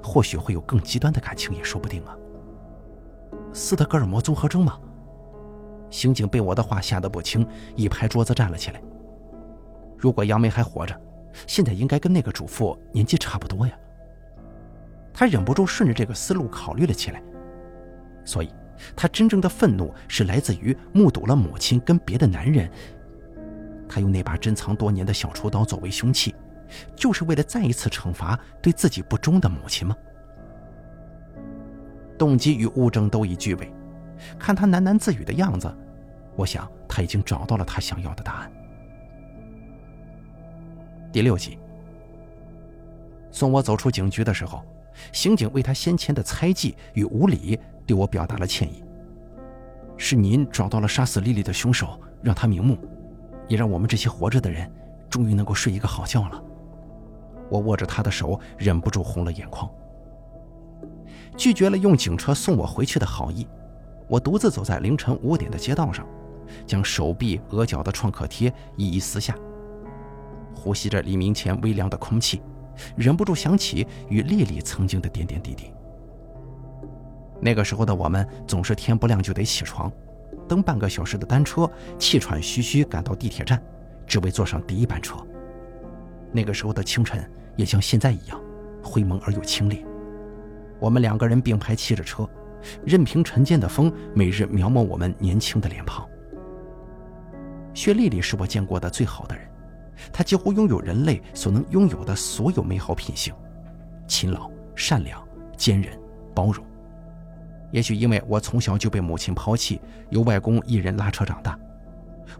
[0.02, 2.18] 或许会有更极端的感情，也说不定啊。
[3.54, 4.80] 斯德哥尔摩综合征吗？
[5.92, 8.82] 刑警被我的话吓得不轻，一拍桌子站了起来。
[10.00, 11.00] 如果杨梅还活着，
[11.46, 13.74] 现在应该跟那个主妇年纪差不多呀。
[15.14, 17.22] 他忍不住顺着这个思路考虑了起来，
[18.26, 18.52] 所以，
[18.96, 22.70] 他真正的愤怒是来自于目睹了母亲跟别的男人。
[23.88, 26.34] 他用那把珍藏多年的小厨刀作为凶器。
[26.96, 29.98] 就是为了再一次惩罚对自己不忠的母亲吗？
[32.16, 33.74] 动机与物证都已具备，
[34.38, 35.68] 看他喃喃自语的样子，
[36.36, 38.52] 我想他已经找到了他想要的答案。
[41.12, 41.58] 第六集，
[43.32, 44.64] 送我走出警局的时候，
[45.12, 47.60] 刑警为他先前的猜忌与无礼
[47.90, 48.84] 对我表达了歉意。
[49.98, 52.78] 是您找到了杀死丽丽的凶手，让他瞑目，
[53.48, 54.72] 也让我们这些活着的人
[55.10, 56.40] 终于能够睡一个好觉了。
[57.50, 59.68] 我握着他的手，忍不住红了眼眶。
[61.36, 63.48] 拒绝了用警车送我回去的好意，
[64.08, 66.06] 我独自走在凌晨五点的街道上，
[66.68, 69.36] 将手臂、额角的创可贴一一撕下，
[70.54, 72.40] 呼吸着黎明前微凉的空气，
[72.96, 75.74] 忍不住想起与丽丽曾经的点点滴滴。
[77.42, 79.92] 那个时候的我们总是天不亮就得起床，
[80.48, 83.62] 蹬半个小时的单车，气喘吁吁赶到地铁站，
[84.06, 85.16] 只为坐上第一班车。
[86.32, 87.30] 那个时候的清晨。
[87.56, 88.40] 也像现在一样，
[88.82, 89.84] 灰蒙而又清冽。
[90.80, 92.26] 我们两个人并排骑着车，
[92.86, 96.08] 任凭晨间的风每日描摹我们年轻的脸庞。
[97.74, 99.46] 薛丽丽是我见过的最好的人，
[100.14, 103.34] 她几乎拥有人类所能拥有的所有美好品性：
[104.08, 105.22] 勤劳、善良、
[105.58, 105.92] 坚韧、
[106.34, 106.66] 包容。
[107.72, 109.80] 也许因为我从小就被母亲抛弃，
[110.10, 111.58] 由外公一人拉扯长大，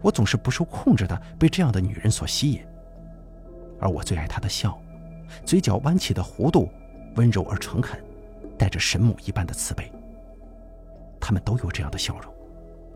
[0.02, 2.60] 我总是不受控制的被这样的女人所吸引。
[3.78, 4.78] 而我最爱她的笑。
[5.44, 6.68] 嘴角弯起的弧度，
[7.14, 8.02] 温柔而诚恳，
[8.58, 9.88] 带着神母一般的慈悲。
[11.20, 12.34] 他们都有这样的笑容，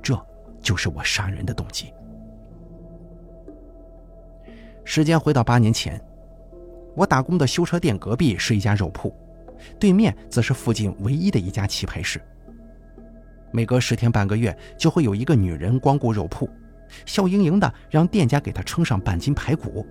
[0.03, 0.21] 这
[0.61, 1.93] 就是我杀人的动机。
[4.83, 6.01] 时间回到八年前，
[6.97, 9.15] 我打工的修车店隔壁是一家肉铺，
[9.79, 12.21] 对面则是附近唯一的一家棋牌室。
[13.53, 16.49] 每隔十天半个月，就会有一个女人光顾肉铺，
[17.07, 19.87] 笑盈盈的让店家给她称上半斤排骨。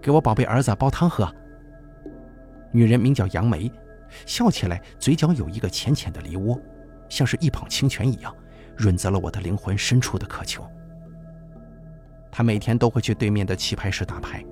[0.00, 1.32] 给我宝贝儿子煲汤喝。
[2.70, 3.70] 女人名叫杨梅，
[4.26, 6.60] 笑起来嘴角有一个浅浅的梨窝，
[7.08, 8.34] 像是一捧清泉一样，
[8.76, 10.64] 润泽了我的灵魂深处的渴求。
[12.30, 14.44] 她每天都会去对面的棋牌室打牌，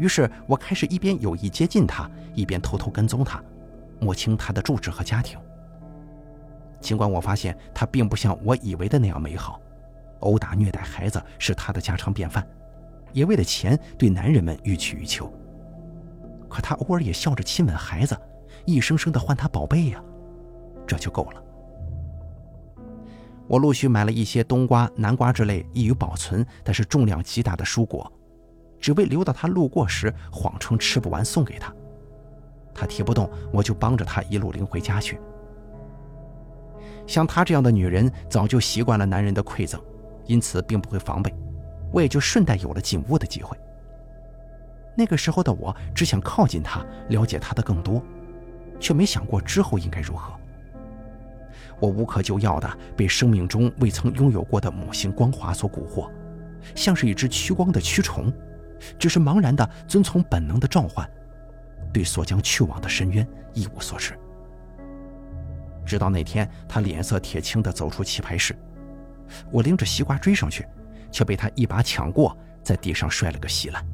[0.00, 3.40] 于是我开始一边有意接近他，一边偷偷跟踪他，
[4.00, 5.38] 摸清他的住址和家庭。
[6.80, 9.60] 尽管我发现他并不像我以为的那样美好，
[10.20, 12.44] 殴打虐待孩子是他的家常便饭。
[13.12, 15.30] 也为了钱对男人们欲取欲求，
[16.48, 18.18] 可他偶尔也笑着亲吻孩子，
[18.64, 20.02] 一声声的唤他宝贝呀，
[20.86, 21.42] 这就够了。
[23.48, 28.10] 我陆续买了一些冬瓜、南瓜之类易于保存但是重量极大的蔬果，
[28.80, 31.72] 只为留到他路过时谎称吃不完送给他。
[32.74, 35.20] 他提不动，我就帮着他一路领回家去。
[37.06, 39.80] 像她这样的女人早就习惯了男人的馈赠，
[40.26, 41.34] 因此并不会防备。
[41.92, 43.56] 我也就顺带有了进屋的机会。
[44.96, 48.00] 那个时候的我只想靠近他，了解他的更多，
[48.78, 50.32] 却没想过之后应该如何。
[51.80, 56.08] 我无可救药的被生命中未曾拥有过的母性光华所蛊惑，
[56.76, 58.32] 像是一只趋光的蛆虫，
[58.98, 61.08] 只是茫然的遵从本能的召唤，
[61.92, 64.18] 对所将去往的深渊一无所知。
[65.86, 68.56] 直到那天，他脸色铁青的走出棋牌室，
[69.50, 70.66] 我拎着西瓜追上去，
[71.10, 73.84] 却被他一把抢过，在地上摔了个稀烂。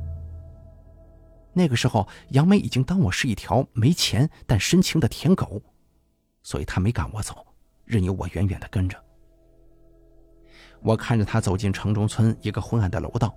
[1.53, 5.63] 那个时候，杨梅已经当我是一条没钱但深情的舔狗，
[6.43, 7.47] 所以他没赶我走。
[7.87, 9.03] 任由我远远的跟着。
[10.83, 13.35] 我看着他走进城中村一个昏暗的楼道，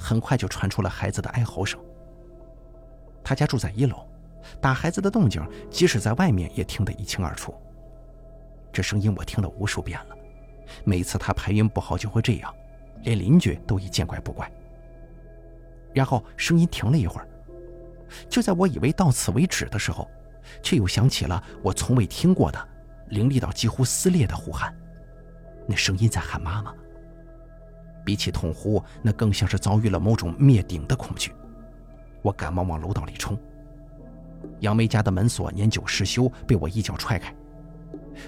[0.00, 1.78] 很快就传出了孩子的哀嚎声。
[3.22, 4.08] 他家住在一楼，
[4.60, 7.54] 打孩子的动静，即使在外面也听得一清二楚。
[8.72, 10.16] 这声音我听了无数遍了，
[10.84, 12.52] 每次他排音不好就会这样，
[13.02, 14.50] 连邻居都已见怪不怪。
[15.92, 17.28] 然后声音停了一会儿，
[18.28, 20.08] 就在我以为到此为止的时候，
[20.62, 22.68] 却又响起了我从未听过的。
[23.08, 24.72] 凌厉到几乎撕裂的呼喊，
[25.66, 26.72] 那声音在喊妈妈。
[28.04, 31.32] 比起痛呼，那更像是遭遇了某种灭顶的恐惧。
[32.22, 33.38] 我赶忙往楼道里冲。
[34.60, 37.34] 杨梅家的门锁年久失修，被我一脚踹开。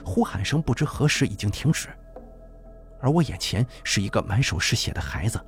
[0.04, 1.88] 呼喊声不知何时已经停止，
[3.00, 5.40] 而我眼前是一个满手是血的孩子，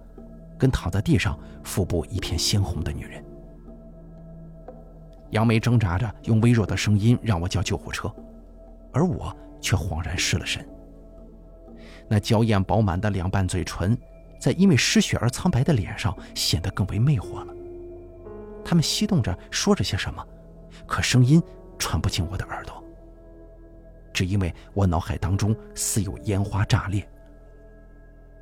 [0.58, 3.24] 跟躺在地上、腹部一片鲜红的女人。
[5.30, 8.12] 杨梅挣扎着，用微弱的声音让我叫救护车。
[8.92, 10.64] 而我却恍然失了神。
[12.08, 13.98] 那娇艳饱满的两瓣嘴唇，
[14.44, 17.54] 在因为失血而苍白的脸上显得更为魅惑了。
[18.62, 20.22] 他们激动着说着些什么，
[20.86, 21.42] 可声音
[21.78, 22.84] 传不进我的耳朵。
[24.12, 27.08] 只因为我脑海当中似有烟花炸裂。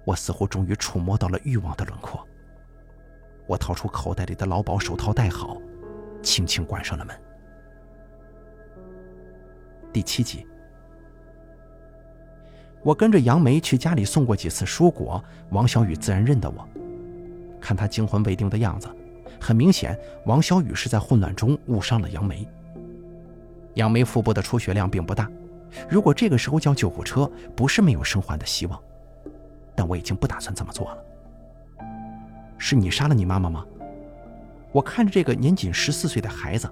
[0.05, 2.27] 我似乎终于触摸到了欲望的轮廓。
[3.47, 5.57] 我掏出口袋里的劳保手套戴好，
[6.21, 7.17] 轻轻关上了门。
[9.93, 10.45] 第七集，
[12.83, 16.69] 我跟着杨梅去家里送过几次蔬果，王小雨自然认得我。
[17.61, 18.89] 看他惊魂未定的样子，
[19.41, 22.47] 很明显，王小雨是在混乱中误伤了杨梅。
[23.75, 25.31] 杨梅腹部的出血量并不大，
[25.89, 28.79] 如果这个时候叫救护车，不是没有生还的希望。
[29.77, 30.99] 但我已经不打算这么做了。
[32.59, 33.65] 是你杀了你妈妈吗？
[34.73, 36.69] 我看着这个年仅十四岁的孩子，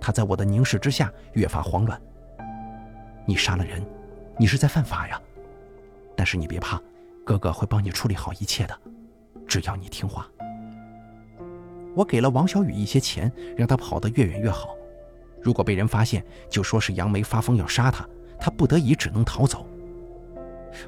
[0.00, 2.00] 他在我的凝视之下越发慌乱。
[3.26, 3.84] 你杀了人，
[4.38, 5.20] 你是在犯法呀！
[6.16, 6.80] 但是你别怕，
[7.24, 8.78] 哥哥会帮你处理好一切的，
[9.46, 10.28] 只要你听话。
[11.94, 14.74] 我给了王小雨一些钱，让他跑得越远越好。
[15.42, 19.66] 如果被人发现，就说是杨梅发疯要杀他，他不得已只能逃走。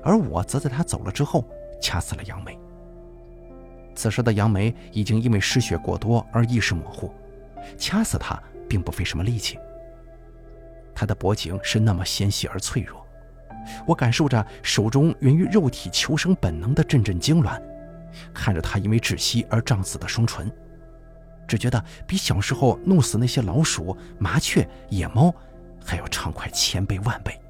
[0.03, 1.45] 而我则在他走了之后
[1.81, 2.59] 掐死了杨梅。
[3.95, 7.13] 此时的杨梅已经因为失血过多而意识模糊，
[7.77, 9.59] 掐死他并不费什么力气。
[10.95, 13.04] 他的脖颈是那么纤细而脆弱，
[13.87, 17.61] 我感受着手中源于肉体求生本能的阵阵痉挛，
[18.33, 20.51] 看着他因为窒息而胀死的双唇，
[21.47, 25.35] 只觉得比小时候弄死那些老鼠、麻雀、野猫
[25.85, 27.41] 还要畅快千倍万倍。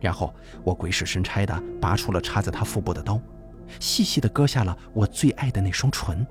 [0.00, 3.20] 然后我鬼使神差地拔出了插在他腹部的刀，
[3.78, 6.26] 细细地割下了我最爱的那双唇。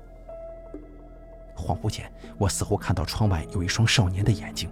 [1.54, 4.68] 恍惚间，我似乎看到窗外有一双少年的眼睛。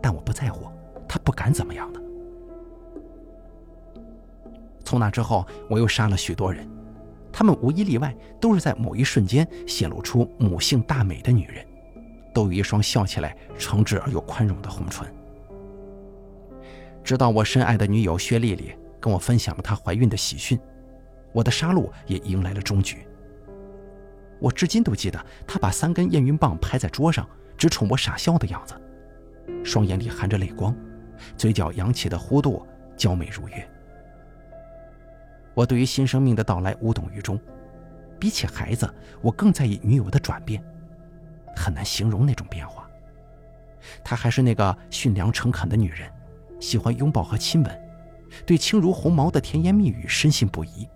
[0.00, 0.70] 但我不在乎，
[1.08, 2.00] 他不敢怎么样的。
[4.84, 6.68] 从那之后，我又杀了许多人，
[7.32, 11.64] 他们无一例外都是在某一瞬间显露出母性大美的女人，
[12.34, 15.06] 都有一双笑起来诚挚而又宽容的红唇。
[17.04, 20.58] 直到我深爱的女友薛丽丽跟我分享了她怀孕的喜讯，
[21.32, 22.98] 我的杀戮也迎来了终局。
[24.38, 28.74] 我至今都记得她把三根验孕棒拍在桌上，直冲我傻笑的样子。
[29.64, 30.76] 双眼里含着泪光，
[31.36, 32.66] 嘴角扬起的弧度
[32.96, 33.68] 娇美如月。
[35.54, 37.38] 我对于新生命的到来无动于衷，
[38.18, 40.62] 比起孩子，我更在意女友的转变，
[41.54, 42.88] 很难形容那种变化。
[44.04, 46.10] 她还是那个驯良诚恳的女人，
[46.60, 47.80] 喜欢拥抱和亲吻，
[48.46, 50.88] 对轻如鸿毛的甜言蜜语深信不疑。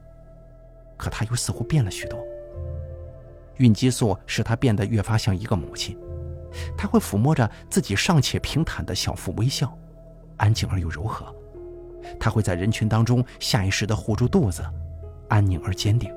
[0.96, 2.18] 可她又似乎变了许多。
[3.56, 5.98] 孕激素使她变得越发像一个母亲。
[6.78, 9.76] 她会抚摸着自己尚且平坦的小腹微笑，
[10.38, 11.34] 安静而又柔和。
[12.18, 14.62] 他会在人群当中下意识地护住肚子，
[15.28, 16.12] 安宁而坚定。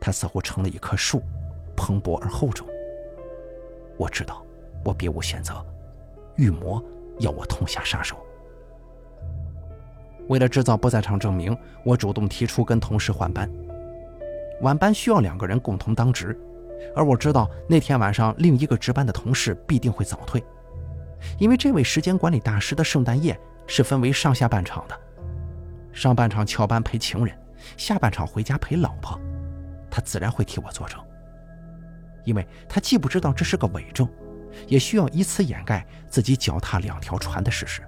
[0.00, 1.22] 他似乎成了一棵树，
[1.76, 2.66] 蓬勃而厚重。
[3.96, 4.44] 我知道，
[4.84, 5.54] 我别无选择。
[6.36, 6.82] 预魔
[7.18, 8.16] 要我痛下杀手。
[10.28, 13.50] 为了制造不在场证明，我主动提出跟同事换班。
[14.62, 16.38] 晚班需要两个人共同当值。
[16.96, 20.42] 而我知道那天晚上另一个值班的同事必定会早退，
[21.38, 23.38] 因为这位时间管理大师的圣诞夜
[23.74, 25.00] 是分为上下半场的，
[25.94, 27.34] 上半场翘班陪情人，
[27.78, 29.18] 下半场回家陪老婆，
[29.90, 31.02] 他自然会替我作证，
[32.26, 34.06] 因为他既不知道这是个伪证，
[34.68, 37.80] 也需要以此掩盖自己脚踏两条船的事实。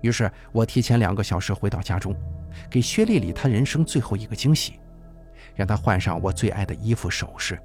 [0.00, 2.12] 于是我提前两个小时回到家中，
[2.68, 4.80] 给薛丽丽她人生最后一个惊喜，
[5.54, 7.56] 让她换上我最爱的衣服首饰，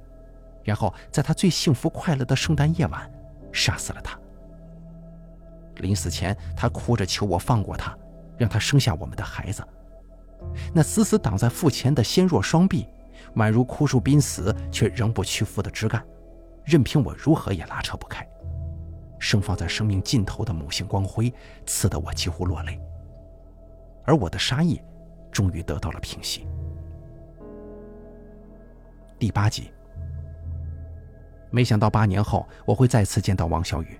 [0.62, 3.10] 然后在她最幸福快乐的圣诞夜晚，
[3.50, 4.16] 杀死了她。
[5.76, 7.96] 临死前，她哭着求我放过她，
[8.36, 9.62] 让她生下我们的孩子。
[10.72, 12.86] 那死死挡在腹前的纤弱双臂，
[13.36, 16.04] 宛如枯树濒死却仍不屈服的枝干，
[16.64, 18.26] 任凭我如何也拉扯不开。
[19.18, 21.32] 盛放在生命尽头的母性光辉，
[21.64, 22.78] 刺得我几乎落泪。
[24.04, 24.78] 而我的杀意，
[25.32, 26.46] 终于得到了平息。
[29.18, 29.70] 第八集。
[31.50, 33.98] 没想到八年后，我会再次见到王小雨。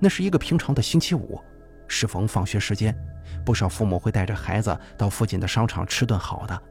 [0.00, 1.38] 那是一个平常的星期五，
[1.86, 2.96] 适逢放学时间，
[3.44, 6.62] 不少父母会带着孩子到附近的商场吃顿好的，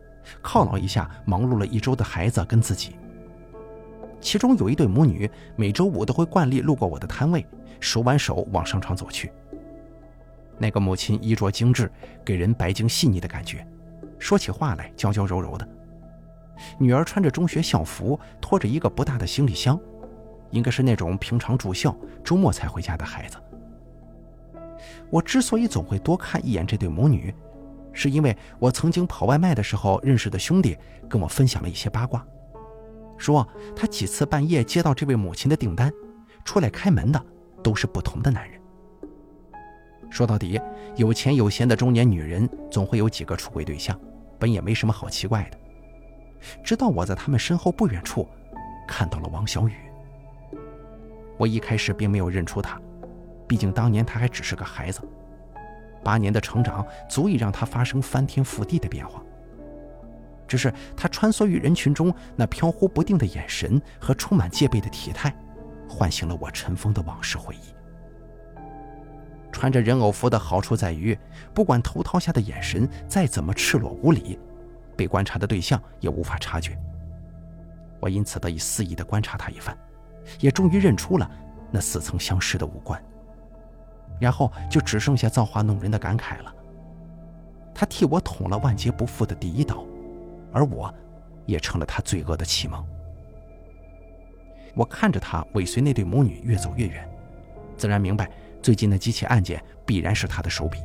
[0.42, 2.96] 犒劳一下忙碌了一周的孩子跟自己。
[4.20, 7.46] 其中有一对母女，每周五都会惯例路过我的摊位，
[7.80, 9.32] 手挽手往商场走去。
[10.58, 11.90] 那个母亲衣着精致，
[12.26, 13.66] 给人白净细腻的感觉，
[14.18, 15.66] 说起话来娇娇柔柔的。
[16.78, 19.80] 女儿穿着中学校服，拖着一个不大的行李箱，
[20.52, 23.38] 应该是那种平常住校、周末才回家的孩子。
[25.10, 27.34] 我之所以总会多看一眼这对母女，
[27.92, 30.78] 是因为我曾经跑外卖的时候认识的兄弟
[31.10, 32.26] 跟我分享了一些八卦。
[33.18, 33.46] 说
[33.76, 35.92] 他几次半夜接到这位母亲的订单，
[36.46, 37.22] 出来开门的
[37.62, 38.60] 都是不同的男人。
[40.10, 40.60] 说到底，
[40.96, 44.00] 有钱有闲的中年女人总会有几个出轨对象，
[44.40, 45.58] 本也没什么好奇怪的。
[46.64, 48.26] 直到我在他们身后不远处
[48.88, 49.74] 看到了王小雨，
[51.40, 52.78] 我一开始并没有认出他，
[53.48, 55.02] 毕竟当年他还只是个孩子，
[56.04, 59.24] 八年的成长足以让他发生翻天覆地的变化。
[60.46, 65.34] 只是他穿梭于人群中那飘忽不定的眼神和充满戒备的体态，
[65.88, 67.74] 唤醒了我尘封的往事回忆。
[69.50, 71.18] 穿着人偶服的好处在于，
[71.54, 74.38] 不管头套下的眼神再怎么赤裸无礼，
[74.98, 76.78] 被观察的对象也无法察觉。
[78.02, 79.78] 我因此得以肆意地观察他一番，
[80.40, 81.30] 也终于认出了
[81.72, 83.02] 那似曾相识的五官。
[84.20, 86.54] 然后就只剩下造化弄人的感慨了。
[87.74, 89.86] 他替我捅了万劫不复的第一刀。
[90.52, 90.94] 而我，
[91.46, 92.84] 也成了他罪恶的启蒙。
[94.76, 97.08] 我看着他尾随那对母女越走越远，
[97.78, 98.30] 自然明白
[98.62, 100.80] 最近的几起案件必然是他的手笔。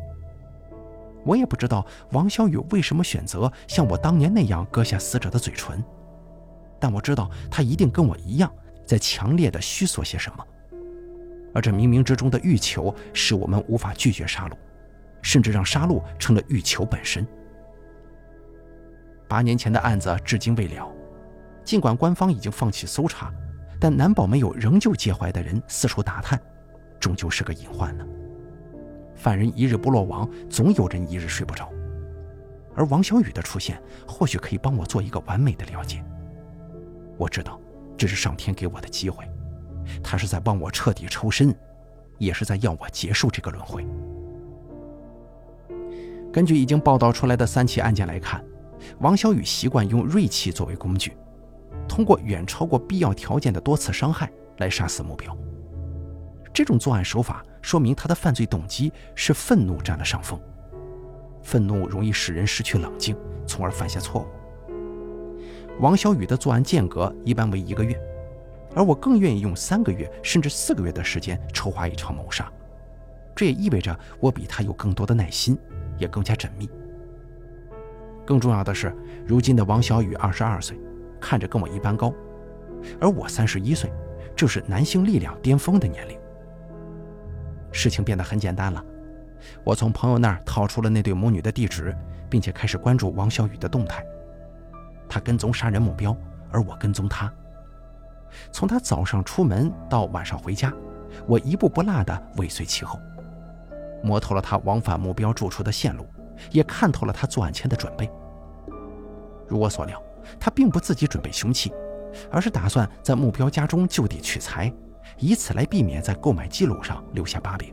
[1.25, 5.83] 我也不知道王小雨为什么选择像我当年那样割下死者的嘴唇，
[6.79, 8.53] 但我知道他一定跟我一样，
[8.85, 10.47] 在强烈的虚索些什么。
[11.55, 14.53] 而这冥冥之中的欲求，使我们无法拒绝杀戮，
[15.23, 17.27] 甚至让杀戮成了欲求本身。
[19.29, 20.91] 八年前的案子至今未了，
[21.65, 23.33] 尽管官方已经放弃搜查，
[23.81, 26.41] 但难保没有仍旧介怀的人四处打探，
[27.01, 28.05] 终究是个隐患呢。
[29.15, 31.73] 犯人一日不落网，总有人一日睡不着。
[32.75, 36.05] 而王小雨的出现，或许可以帮我做一个完美的了解。
[37.17, 37.61] 我知道，
[37.97, 39.25] 这是上天给我的机会，
[40.03, 41.55] 他是在帮我彻底抽身，
[42.19, 43.87] 也是在要我结束这个轮回。
[46.33, 48.45] 根据已经报道出来的三起案件来看。
[48.99, 51.17] 王小雨习惯用锐器作为工具，
[51.89, 55.35] 通过远超过必要条件的多次伤害来杀死目标。
[56.53, 60.39] 这种作案手法说明他的犯罪动机是愤怒占了上风。
[61.43, 63.17] 愤怒容易使人失去冷静，
[63.47, 64.27] 从而犯下错误。
[65.81, 67.99] 王小雨的作案间隔一般为一个月，
[68.75, 72.51] 而我更愿意用三个月甚至四个月的时间筹划一场谋杀。
[73.35, 75.59] 这也意味着我比他有更多的耐心，
[75.99, 76.71] 也更加缜密。
[78.25, 78.95] 更重要的是，
[79.27, 80.79] 如今的王小雨二十二岁，
[81.21, 82.15] 看着跟我一般高，
[83.01, 83.93] 而我三十一岁，
[84.37, 86.17] 正是男性力量巅峰的年龄。
[87.73, 88.83] 事情变得很简单了，
[89.65, 91.95] 我从朋友那儿套出了那对母女的地址，
[92.31, 94.07] 并且开始关注王小雨的动态。
[95.09, 96.17] 他跟踪杀人目标，
[96.51, 97.33] 而我跟踪他。
[98.53, 100.73] 从他早上出门到晚上回家，
[101.27, 102.99] 我一步不落地尾随其后，
[104.03, 106.07] 摸透了他往返目标住处的线路。
[106.51, 108.11] 也看透了他作案前的准备。
[109.47, 110.03] 如我所料，
[110.39, 111.73] 他并不自己准备凶器，
[112.29, 114.71] 而是打算在目标家中就地取材，
[115.17, 117.73] 以此来避免在购买记录上留下把柄。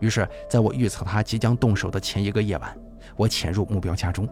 [0.00, 2.76] 于是，在我预测他即将动手的前一个夜晚，
[3.16, 4.28] 我潜入目标家中，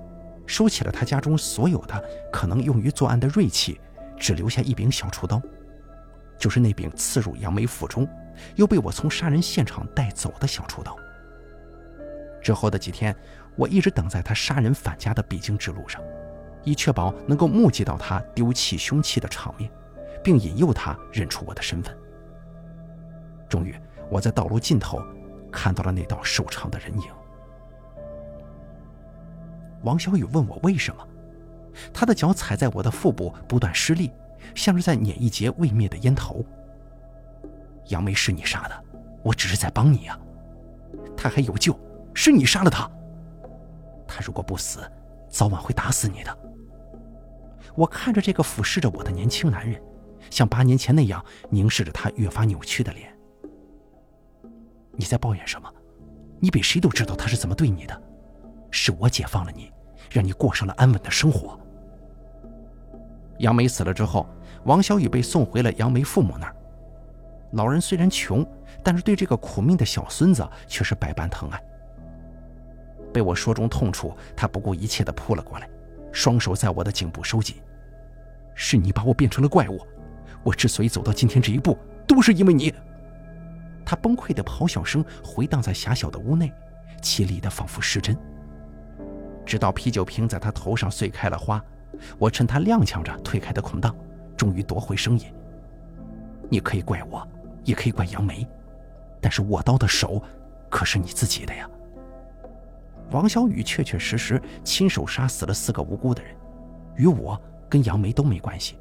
[0.51, 3.80] 收起了他家中所有的可能用于作案的锐器，
[4.18, 5.40] 只留下一柄小厨刀。
[6.36, 8.05] 就是那柄刺入杨梅腹中，
[8.57, 10.96] 又被我从杀人现场带走的小厨刀。
[12.42, 13.14] 之后的几天，
[13.55, 16.03] 我一直等在他杀人返家的必经之路上，
[16.64, 19.70] 以确保能够目击到他丢弃凶器的场面，
[20.20, 21.96] 并引诱他认出我的身份。
[23.48, 23.72] 终于，
[24.11, 25.01] 我在道路尽头
[25.53, 27.09] 看到了那道瘦长的人影。
[29.82, 31.06] 王小雨问我为什么，
[31.92, 34.10] 他的脚踩在我的腹部，不断施力。
[34.54, 36.44] 像是在捻一截未灭的烟头。
[37.88, 38.84] 杨梅是你杀的，
[39.22, 40.18] 我只是在帮你呀。
[41.16, 41.78] 他还有救，
[42.14, 42.90] 是你杀了他。
[44.08, 44.80] 他如果不死，
[45.28, 46.38] 早晚会打死你的。
[47.76, 49.80] 我看着这个俯视着我的年轻男人，
[50.30, 53.14] 像八年前那样凝视着他越发扭曲的脸。
[54.92, 55.72] 你在抱怨什么？
[56.40, 58.02] 你比谁都知道他是怎么对你的。
[58.70, 59.72] 是我解放了你，
[60.10, 61.58] 让你过上了安稳的生活。
[63.38, 64.28] 杨梅死了之后，
[64.64, 66.54] 王小雨被送回了杨梅父母那儿。
[67.52, 68.46] 老人虽然穷，
[68.82, 71.60] 但是对这个苦命的小孙子却是百般疼爱。
[73.12, 75.68] 被我说中痛处，他不顾一切地扑了过来，
[76.12, 77.56] 双手在我的颈部收紧。
[78.54, 79.80] 是你把我变成了怪物，
[80.44, 82.72] 我之所以走到今天这一步，都是因为你。
[83.84, 86.52] 他崩溃的咆哮声回荡在狭小的屋内，
[87.02, 88.16] 凄厉的仿佛失真。
[89.51, 91.61] 直到啤酒瓶在他头上碎开了花。
[92.18, 93.92] 我趁他踉跄着推开的空档，
[94.36, 95.26] 终于夺回声音。
[96.48, 97.26] 你可以怪我，
[97.64, 98.46] 也可以怪杨梅，
[99.20, 100.22] 但是握刀的手
[100.68, 101.68] 可是你自己的呀。
[103.11, 106.32] 王小雨确确实实亲手杀死了四个无辜的人，
[106.94, 107.36] 与我
[107.68, 108.78] 跟杨梅都没关系。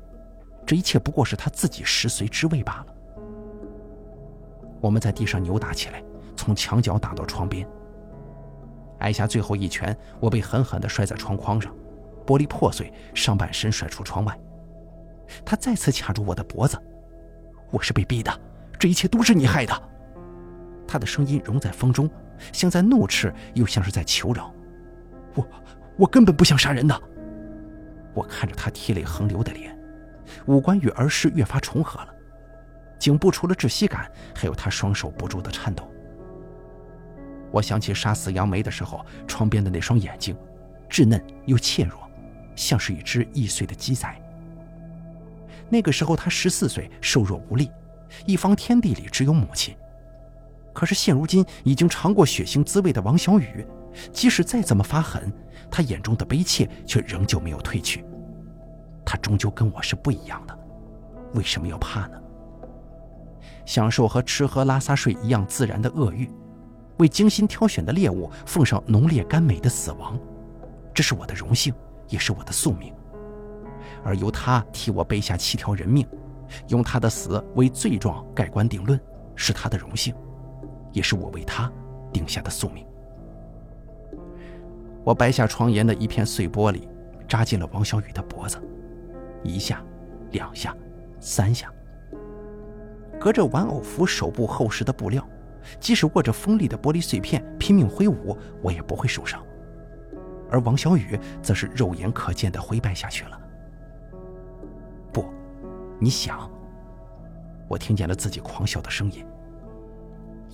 [0.68, 2.96] 这一切不过是他自己食髓知味罢了。
[4.80, 6.04] 我们在地上扭打起来，
[6.38, 7.68] 从墙角打到窗边。
[9.00, 11.74] 挨下最后一拳，我被狠狠地摔在窗框上。
[12.26, 14.40] 玻璃破碎，上半身甩出窗外。
[15.44, 16.78] 他再次卡住我的脖子，
[17.72, 18.32] 我是被逼的，
[18.78, 19.90] 这一切都是你害的。
[20.88, 22.10] 他的声音融在风中，
[22.52, 24.54] 像在怒斥，又像是在求饶。
[25.34, 25.48] 我，
[25.98, 27.02] 我根本不想杀人的。
[28.14, 29.76] 我看着他涕泪横流的脸，
[30.46, 32.14] 五官与儿时越发重合了，
[32.98, 35.90] 颈部除了窒息感，还有他双手不住的颤抖。
[37.52, 40.36] 我想起杀死杨梅的时候，窗边的那双眼睛，
[40.90, 42.00] 稚嫩又怯弱。
[42.56, 44.14] 像是一只易碎的鸡仔。
[45.70, 47.72] 那个时候他十四岁，瘦弱无力，
[48.26, 49.74] 一方天地里只有母亲。
[50.74, 53.66] 可是现如今已经尝过血腥滋味的王小雨，
[54.12, 55.32] 即使再怎么发狠，
[55.72, 58.04] 他眼中的悲切却仍旧没有褪去。
[59.06, 60.60] 他终究跟我是不一样的，
[61.36, 62.22] 为什么要怕呢？
[63.66, 66.30] 享受和吃喝拉撒睡一样自然的恶欲，
[67.00, 70.18] 为精心挑选的猎物奉上浓烈甘美的死亡，
[70.94, 71.74] 这是我的荣幸。
[72.10, 72.92] 也是我的宿命，
[74.04, 76.08] 而由他替我背下七条人命，
[76.70, 79.00] 用他的死为罪状盖棺定论，
[79.36, 80.12] 是他的荣幸，
[80.92, 81.72] 也是我为他
[82.12, 82.84] 定下的宿命。
[85.04, 86.88] 我掰下窗沿的一片碎玻璃，
[87.28, 88.58] 扎进了王小雨的脖子，
[89.44, 89.86] 一下，
[90.32, 90.76] 两下，
[91.20, 91.72] 三下。
[93.20, 95.24] 隔着玩偶服手部厚实的布料，
[95.80, 99.44] 即使握着锋利的玻璃碎片拼命挥舞，我也不会受伤。
[100.52, 103.40] 而王小雨则是肉眼可见的灰败下去了。
[105.14, 105.26] 不，
[106.00, 106.50] 你想？
[107.68, 109.26] 我听见了自己狂笑的声音。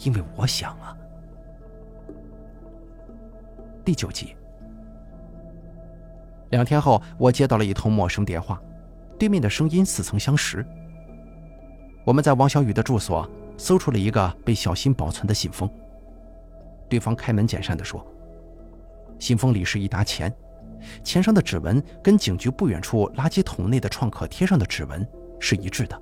[0.03, 0.97] 因为我想啊。
[3.85, 4.35] 第九集。
[6.49, 8.61] 两天后，我接到了一通陌生电话，
[9.17, 10.65] 对面的声音似曾相识。
[12.03, 15.69] 我们在王小雨的住所搜出了一个被小心保存的信封。
[16.89, 18.05] 对方开门见山的说。
[19.17, 20.33] 信封里是一沓钱，
[21.03, 25.07] 钱上的指纹跟警局不远处垃圾桶内的创可贴上的指纹
[25.39, 25.99] 是一致的。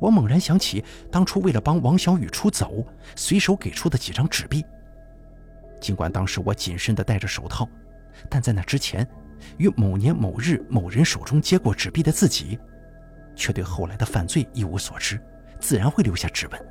[0.00, 2.84] 我猛然想起当初为了帮王小雨出走，
[3.16, 4.64] 随手给出的几张纸币。
[5.80, 7.68] 尽管当时我谨慎地戴着手套，
[8.30, 9.06] 但在那之前，
[9.58, 12.58] 于某年某日某人手中接过纸币的自己，
[13.34, 15.20] 却对后来的犯罪一无所知，
[15.66, 16.66] 自然会留下指纹。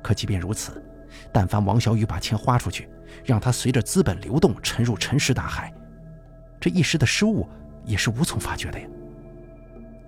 [0.00, 0.80] 可即便如此，
[1.32, 2.88] 但凡王小雨把钱花出去，
[3.24, 5.74] 让他随着资本流动沉入尘世大海，
[6.60, 7.44] 这一时的失误
[7.84, 8.86] 也是无从发觉的呀。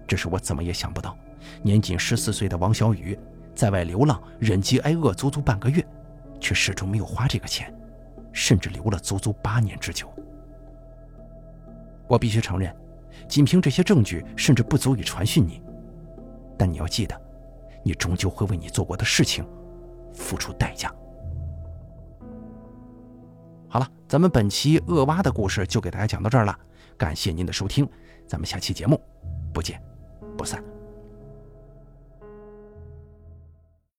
[0.07, 1.19] 只是我怎么也想不到，
[1.63, 3.19] 年仅十四岁的王小雨
[3.57, 5.85] 在外流浪，忍饥挨饿足足半个月，
[6.39, 7.75] 却始终没有花这个钱，
[8.33, 10.09] 甚至留了足足八年之久。
[12.07, 12.73] 我必须承认，
[13.27, 15.61] 仅凭这些证据，甚至不足以传讯你。
[16.57, 17.21] 但你要记得，
[17.85, 19.47] 你终究会为你做过的事情
[20.13, 20.93] 付出代价。
[23.69, 26.59] 好了，咱们本期恶蛙的故事就给大家讲到这儿了，
[26.97, 27.89] 感谢您的收听，
[28.27, 29.01] 咱们下期节目
[29.53, 29.81] 不见
[30.37, 30.74] 不散。